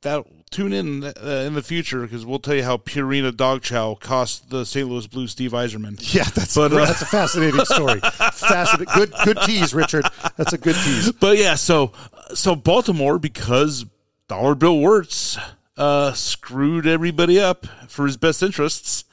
[0.01, 3.95] that tune in uh, in the future because we'll tell you how Purina Dog Chow
[3.95, 4.87] cost the St.
[4.87, 5.97] Louis Blues Steve Yzerman.
[6.13, 7.99] Yeah, that's But, uh, that's a fascinating story.
[8.33, 8.93] Fascinating.
[8.95, 10.05] Good good tease, Richard.
[10.35, 11.11] That's a good tease.
[11.11, 11.91] But yeah, so
[12.33, 13.85] so Baltimore because
[14.27, 15.37] Dollar Bill Wirtz
[15.77, 19.05] uh, screwed everybody up for his best interests.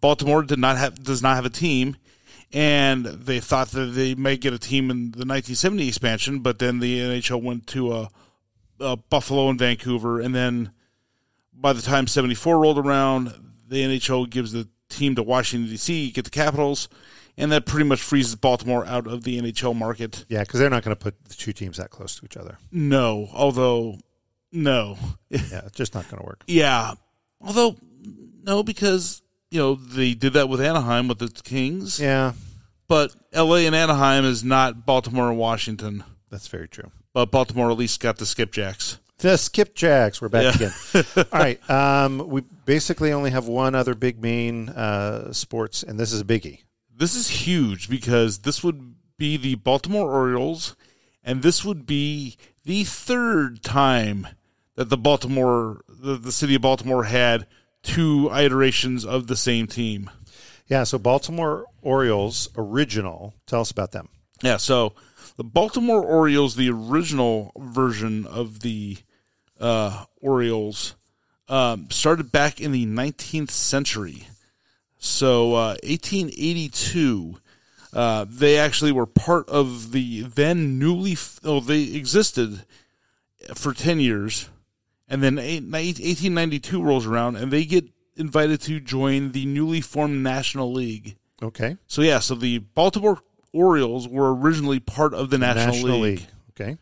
[0.00, 1.96] Baltimore did not have does not have a team,
[2.52, 6.78] and they thought that they might get a team in the 1970 expansion, but then
[6.80, 8.08] the NHL went to uh,
[8.80, 10.70] uh, Buffalo and Vancouver, and then
[11.52, 13.32] by the time 74 rolled around,
[13.68, 16.10] the NHL gives the team to Washington D.C.
[16.12, 16.88] get the Capitals,
[17.36, 20.24] and that pretty much freezes Baltimore out of the NHL market.
[20.28, 22.56] Yeah, because they're not going to put the two teams that close to each other.
[22.72, 23.98] No, although
[24.52, 24.96] no,
[25.28, 26.44] Yeah, it's just not going to work.
[26.46, 26.94] yeah,
[27.40, 27.76] although
[28.42, 29.20] no, because
[29.50, 32.32] you know they did that with Anaheim with the Kings, Yeah,
[32.86, 33.66] but L.A.
[33.66, 36.04] and Anaheim is not Baltimore and Washington.
[36.30, 36.90] that's very true.
[37.12, 38.98] But Baltimore at least got the skipjacks.
[39.18, 40.20] The skipjacks.
[40.20, 40.70] We're back Yeah.
[40.94, 41.04] again.
[41.32, 41.70] All right.
[41.70, 46.24] Um, we basically only have one other big main uh, sports, and this is a
[46.24, 46.60] biggie.
[46.94, 50.76] This is huge because this would be the Baltimore Orioles,
[51.24, 54.28] and this would be the third time
[54.76, 57.46] that the Baltimore, the, the city of Baltimore, had
[57.88, 60.10] two iterations of the same team.
[60.66, 60.84] Yeah.
[60.84, 63.34] So Baltimore Orioles original.
[63.46, 64.08] Tell us about them.
[64.42, 64.94] Yeah, so
[65.36, 68.98] the Baltimore Orioles, the original version of the
[69.60, 70.94] uh, Orioles,
[71.48, 74.28] um, started back in the 19th century.
[74.98, 77.38] So, uh, 1882,
[77.92, 82.64] uh, they actually were part of the then newly, f- oh, they existed
[83.54, 84.48] for 10 years.
[85.08, 87.86] And then 1892 rolls around, and they get
[88.16, 91.16] invited to join the newly formed National League.
[91.42, 91.76] Okay.
[91.86, 93.18] So yeah, so the Baltimore
[93.52, 96.26] Orioles were originally part of the National, League.
[96.50, 96.78] Okay.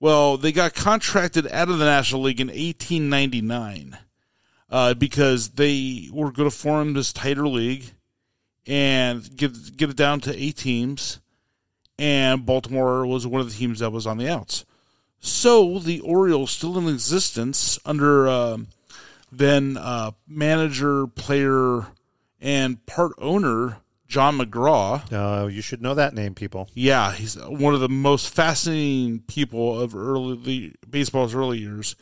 [0.00, 3.96] Well, they got contracted out of the National League in 1899
[4.68, 7.84] uh, because they were going to form this tighter league
[8.66, 11.20] and get get it down to eight teams,
[11.98, 14.64] and Baltimore was one of the teams that was on the outs.
[15.22, 18.66] So the Orioles, still in existence under um
[19.30, 21.86] then uh, manager, player,
[22.40, 25.10] and part owner John McGraw.
[25.10, 26.68] Uh, you should know that name, people.
[26.74, 31.96] Yeah, he's one of the most fascinating people of early the baseball's early years.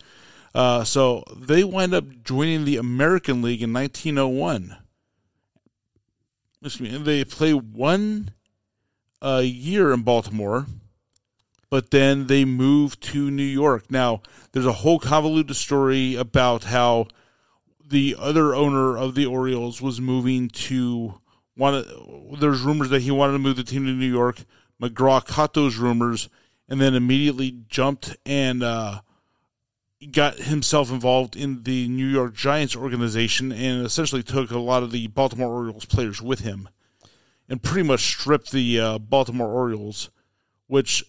[0.53, 4.77] Uh, so they wind up joining the American League in 1901.
[6.65, 6.97] Excuse me.
[6.97, 8.33] and They play one
[9.23, 10.67] uh, year in Baltimore,
[11.71, 13.91] but then they move to New York.
[13.91, 17.07] Now, there's a whole convoluted story about how
[17.87, 21.15] the other owner of the Orioles was moving to
[21.57, 21.87] wanted.
[22.39, 24.45] There's rumors that he wanted to move the team to New York.
[24.83, 26.29] McGraw caught those rumors
[26.69, 29.01] and then immediately jumped and uh,
[30.11, 34.91] got himself involved in the New York Giants organization and essentially took a lot of
[34.91, 36.69] the Baltimore Orioles players with him
[37.49, 40.11] and pretty much stripped the uh, Baltimore Orioles,
[40.69, 41.05] which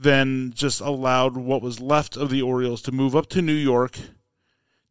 [0.00, 3.98] then just allowed what was left of the Orioles to move up to New York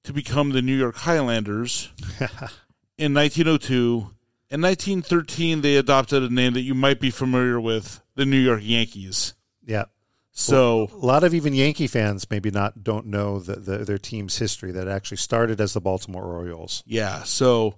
[0.04, 1.90] to become the New York Highlanders
[2.98, 4.12] in 1902.
[4.52, 8.62] In 1913, they adopted a name that you might be familiar with, the New York
[8.64, 9.34] Yankees.
[9.66, 9.86] Yeah.
[10.32, 14.38] So a lot of even Yankee fans maybe not don't know the, the, their team's
[14.38, 16.84] history that actually started as the Baltimore Orioles.
[16.86, 17.76] Yeah, so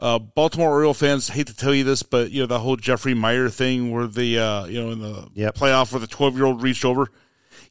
[0.00, 3.14] uh, Baltimore Oriole fans hate to tell you this, but you know the whole Jeffrey
[3.14, 5.54] Maier thing, where the uh, you know in the Yep.
[5.56, 7.10] playoff where the twelve year old reached over.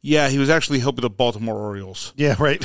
[0.01, 2.13] Yeah, he was actually helping the Baltimore Orioles.
[2.15, 2.59] Yeah, right.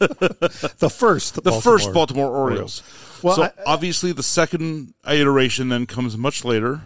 [0.00, 2.82] the first, the, The Baltimore first Baltimore Orioles.
[3.22, 6.82] Well, so I- obviously the second iteration then comes much later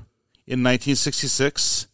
[0.47, 1.89] in 1966,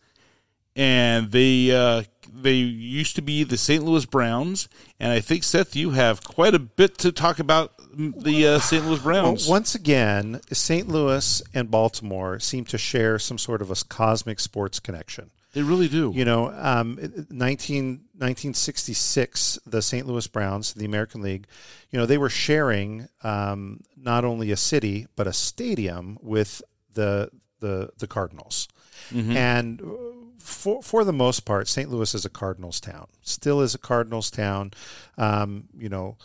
[0.76, 2.02] and they uh,
[2.42, 3.84] they used to be the St.
[3.84, 4.68] Louis Browns,
[5.00, 8.84] and I think Seth, you have quite a bit to talk about the uh, St.
[8.84, 9.48] Louis Well, Browns.
[9.48, 10.88] once again, St.
[10.88, 15.30] Louis and Baltimore seem to share some sort of a cosmic sports connection.
[15.52, 16.12] they really do.
[16.14, 16.98] You know, um,
[17.30, 18.00] 19,
[18.64, 20.06] 1966, the St.
[20.06, 21.46] Louis Browns, the American League,
[21.90, 26.62] you know, they were sharing um, not only a city but a stadium with
[26.94, 27.30] the
[27.60, 28.68] the the Cardinals,
[29.12, 29.84] and uh,
[30.38, 31.90] for for the most part, St.
[31.90, 33.06] Louis is a Cardinals town.
[33.22, 34.72] Still is a Cardinals town.
[35.16, 36.16] Um, you know,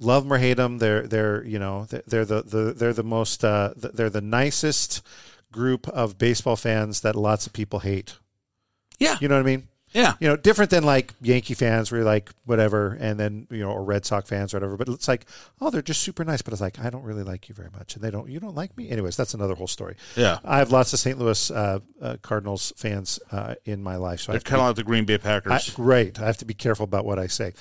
[0.00, 3.02] love them or hate them, they're they're you know they're, they're the, the they're the
[3.02, 5.02] most uh, they're the nicest
[5.52, 8.16] group of baseball fans that lots of people hate.
[8.98, 9.16] Yeah.
[9.20, 9.68] You know what I mean?
[9.92, 10.14] Yeah.
[10.20, 13.70] You know, different than like Yankee fans where you're like, whatever, and then, you know,
[13.72, 14.76] or Red Sox fans or whatever.
[14.76, 15.26] But it's like,
[15.60, 16.42] oh, they're just super nice.
[16.42, 17.94] But it's like, I don't really like you very much.
[17.94, 18.88] And they don't, you don't like me?
[18.88, 19.96] Anyways, that's another whole story.
[20.16, 20.38] Yeah.
[20.44, 21.18] I have lots of St.
[21.18, 24.20] Louis uh, uh, Cardinals fans uh, in my life.
[24.20, 25.70] So I They're kind of like the Green Bay I, Packers.
[25.70, 26.20] great.
[26.20, 27.54] I have to be careful about what I say.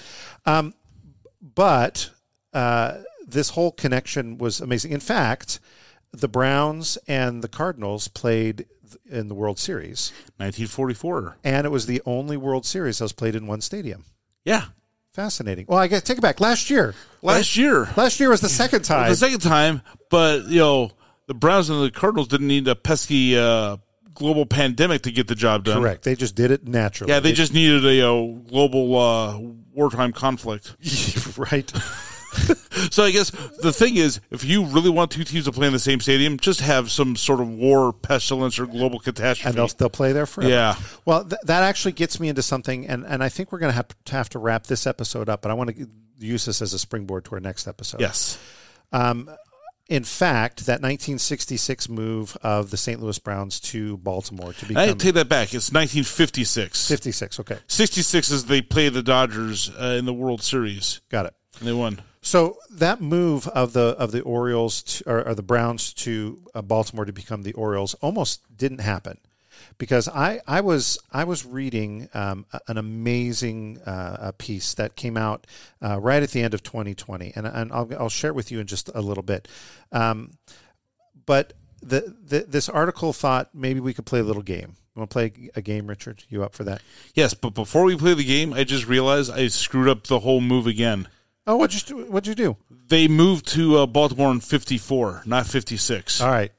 [0.45, 0.73] Um,
[1.41, 2.09] but
[2.53, 4.91] uh, this whole connection was amazing.
[4.91, 5.59] In fact,
[6.11, 8.65] the Browns and the Cardinals played
[9.09, 11.37] in the World Series, 1944.
[11.43, 14.05] and it was the only World Series that was played in one stadium.
[14.45, 14.65] Yeah.
[15.13, 15.65] Fascinating.
[15.67, 16.39] Well, I guess take it back.
[16.39, 17.89] Last year, Last year.
[17.97, 19.09] last year was the second time.
[19.09, 20.91] The second time, but you know,
[21.27, 23.77] the Browns and the Cardinals didn't need a pesky uh,
[24.13, 25.81] global pandemic to get the job done.
[25.81, 26.03] Correct.
[26.03, 27.11] They just did it naturally.
[27.11, 29.39] Yeah, they just needed a, uh global uh,
[29.73, 30.75] wartime conflict.
[31.37, 31.71] right.
[32.91, 33.29] So I guess
[33.61, 36.37] the thing is, if you really want two teams to play in the same stadium,
[36.39, 39.49] just have some sort of war, pestilence, or global catastrophe.
[39.49, 40.49] and they'll they'll play there forever.
[40.49, 40.75] Yeah.
[41.03, 43.75] Well, th- that actually gets me into something, and, and I think we're going to
[43.75, 45.41] have to have to wrap this episode up.
[45.41, 45.87] But I want to
[46.19, 47.99] use this as a springboard to our next episode.
[48.01, 48.37] yes.
[49.89, 53.01] In fact, that 1966 move of the St.
[53.01, 54.83] Louis Browns to Baltimore to become.
[54.89, 55.47] I take that back.
[55.55, 56.87] It's 1956.
[56.87, 57.39] 56.
[57.39, 61.33] Okay, 66 is they play the Dodgers uh, in the World Series, got it.
[61.59, 61.99] and they won.
[62.21, 66.61] So that move of the of the Orioles to, or, or the Browns to uh,
[66.61, 69.17] Baltimore to become the Orioles almost didn't happen
[69.77, 75.47] because I, I was I was reading um, an amazing uh, piece that came out
[75.81, 78.59] uh, right at the end of 2020 and, and I'll, I'll share it with you
[78.59, 79.47] in just a little bit.
[79.91, 80.31] Um,
[81.25, 84.75] but the, the this article thought maybe we could play a little game.
[84.95, 86.23] You want to play a game, Richard?
[86.27, 86.81] You up for that?
[87.13, 90.41] Yes, but before we play the game, I just realized I screwed up the whole
[90.41, 91.07] move again.
[91.49, 92.11] Oh, what'd you do?
[92.11, 92.57] What'd you do?
[92.89, 96.21] They moved to uh, Baltimore in 54, not 56.
[96.21, 96.51] All right,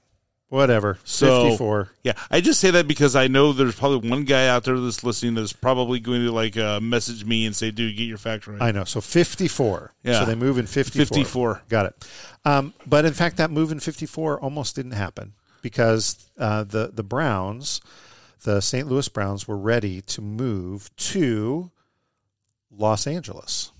[0.48, 0.98] whatever.
[1.04, 1.92] So- 54.
[2.02, 5.04] Yeah, I just say that because I know there's probably one guy out there that's
[5.04, 8.48] listening that's probably going to like uh, message me and say, "Dude, get your fact
[8.48, 8.82] right." I know.
[8.82, 9.92] So 54.
[10.02, 10.18] Yeah.
[10.18, 11.04] So they move in 54.
[11.06, 11.62] 54.
[11.68, 12.08] Got it.
[12.44, 17.04] Um, but in fact, that move in 54 almost didn't happen because uh, the, the
[17.04, 17.80] Browns,
[18.42, 18.88] the St.
[18.88, 21.70] Louis Browns, were ready to move to
[22.76, 23.70] Los Angeles.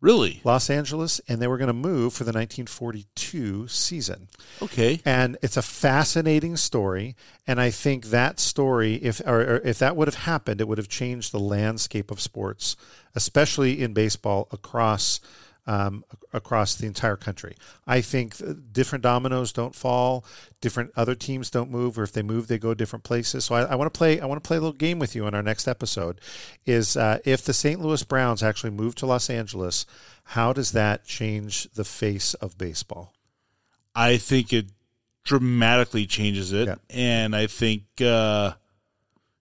[0.00, 0.40] Really?
[0.44, 4.28] Los Angeles, and they were going to move for the 1942 season.
[4.62, 5.00] Okay.
[5.04, 7.16] And it's a fascinating story.
[7.46, 10.78] And I think that story, if or, or if that would have happened, it would
[10.78, 12.76] have changed the landscape of sports,
[13.14, 15.20] especially in baseball across
[15.68, 16.02] um,
[16.32, 17.54] across the entire country.
[17.86, 18.36] I think
[18.72, 20.24] different dominoes don't fall,
[20.62, 23.44] different other teams don't move, or if they move, they go different places.
[23.44, 24.18] So I, I want to play.
[24.18, 26.20] I want to play a little game with you in our next episode.
[26.64, 27.80] Is uh, if the St.
[27.80, 29.84] Louis Browns actually move to Los Angeles,
[30.24, 33.12] how does that change the face of baseball?
[33.94, 34.66] I think it
[35.24, 36.76] dramatically changes it, Yeah.
[36.88, 38.52] and I think, uh,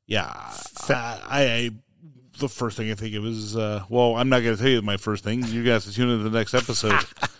[0.07, 0.33] yeah,
[0.89, 1.71] I, I
[2.39, 4.81] the first thing I think of is, uh, well, I'm not going to tell you
[4.81, 5.43] my first thing.
[5.43, 6.99] You guys to tune into the next episode.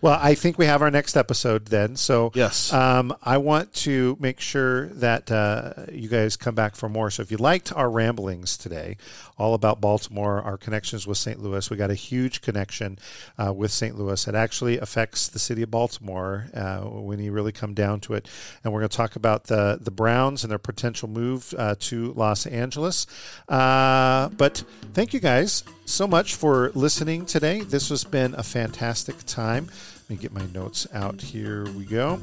[0.00, 1.96] Well, I think we have our next episode then.
[1.96, 2.72] So Yes.
[2.72, 7.10] um, I want to make sure that uh, you guys come back for more.
[7.10, 8.96] So if you liked our ramblings today,
[9.38, 11.38] all about Baltimore, our connections with St.
[11.40, 12.98] Louis, we got a huge connection
[13.38, 13.96] uh, with St.
[13.98, 14.26] Louis.
[14.26, 18.28] It actually affects the city of Baltimore uh, when you really come down to it.
[18.64, 22.12] And we're going to talk about the the Browns and their potential move uh, to
[22.14, 23.06] Los Angeles.
[23.48, 24.62] Uh, but
[24.94, 27.60] thank you guys so much for listening today.
[27.60, 29.70] This has been a fantastic time.
[30.08, 31.22] Let me get my notes out.
[31.22, 32.20] Here we go.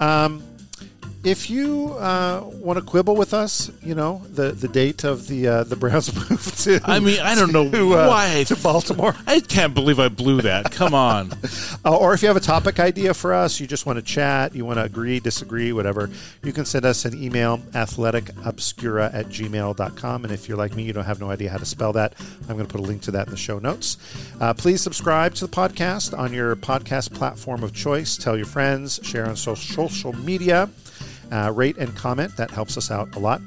[0.00, 0.42] Um,
[1.26, 5.48] if you uh, want to quibble with us, you know the, the date of the
[5.48, 6.80] uh, the Browns move to.
[6.84, 9.14] I mean, I don't know to, uh, why to Baltimore.
[9.26, 10.70] I can't believe I blew that.
[10.70, 11.32] Come on.
[11.84, 14.54] Uh, or if you have a topic idea for us, you just want to chat,
[14.56, 16.10] you want to agree, disagree, whatever,
[16.42, 20.24] you can send us an email, athleticobscura at gmail.com.
[20.24, 22.14] And if you're like me, you don't have no idea how to spell that,
[22.48, 23.98] I'm going to put a link to that in the show notes.
[24.40, 28.16] Uh, please subscribe to the podcast on your podcast platform of choice.
[28.16, 30.65] Tell your friends, share on social, social media,
[31.32, 32.36] uh, rate and comment.
[32.36, 33.40] That helps us out a lot.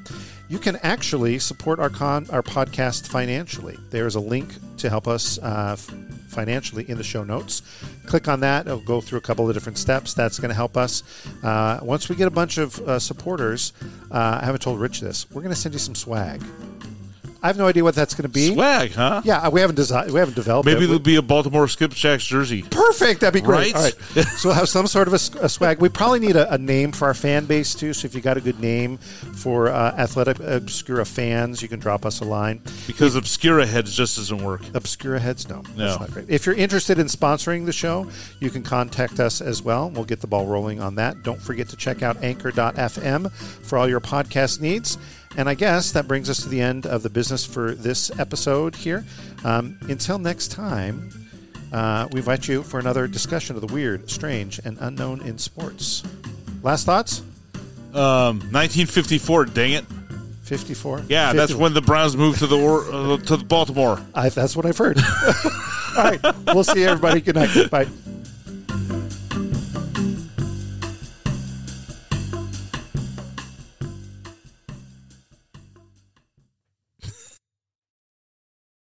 [0.48, 3.78] You can actually support our con our podcast financially.
[3.90, 7.62] There is a link to help us uh, financially in the show notes.
[8.06, 10.12] Click on that; it'll go through a couple of different steps.
[10.12, 11.04] That's going to help us.
[11.44, 13.72] Uh, once we get a bunch of uh, supporters,
[14.10, 15.30] uh, I haven't told Rich this.
[15.30, 16.42] We're going to send you some swag.
[17.42, 18.52] I have no idea what that's going to be.
[18.54, 19.22] Swag, huh?
[19.24, 20.10] Yeah, we haven't designed.
[20.12, 20.66] We haven't developed.
[20.66, 20.86] Maybe it.
[20.88, 22.62] there'll be a Baltimore Skipjacks jersey.
[22.62, 23.20] Perfect.
[23.20, 23.74] That'd be great.
[23.74, 23.76] Right?
[23.76, 24.26] All right.
[24.36, 25.80] so we'll have some sort of a, a swag.
[25.80, 27.92] We probably need a, a name for our fan base too.
[27.94, 32.04] So if you got a good name for uh, Athletic Obscura fans, you can drop
[32.04, 32.60] us a line.
[32.86, 34.62] Because Obscura Heads just doesn't work.
[34.74, 35.86] Obscura heads, no, No.
[35.86, 36.26] that's not great.
[36.28, 38.08] If you're interested in sponsoring the show,
[38.40, 39.90] you can contact us as well.
[39.90, 41.22] We'll get the ball rolling on that.
[41.22, 44.98] Don't forget to check out Anchor.fm for all your podcast needs.
[45.36, 48.74] And I guess that brings us to the end of the business for this episode
[48.74, 49.04] here.
[49.44, 51.10] Um, until next time,
[51.72, 56.02] uh, we invite you for another discussion of the weird, strange, and unknown in sports.
[56.62, 57.20] Last thoughts?
[57.94, 59.46] Um, 1954.
[59.46, 59.84] Dang it.
[60.42, 61.04] 54?
[61.08, 64.04] Yeah, that's when the Browns moved to the uh, to Baltimore.
[64.14, 64.98] I, that's what I've heard.
[65.96, 66.20] All right.
[66.46, 67.20] We'll see everybody.
[67.20, 67.70] Good night.
[67.70, 67.86] Bye.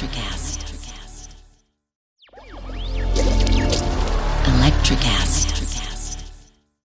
[0.00, 0.64] Electric acid.
[4.46, 5.57] Electric acid.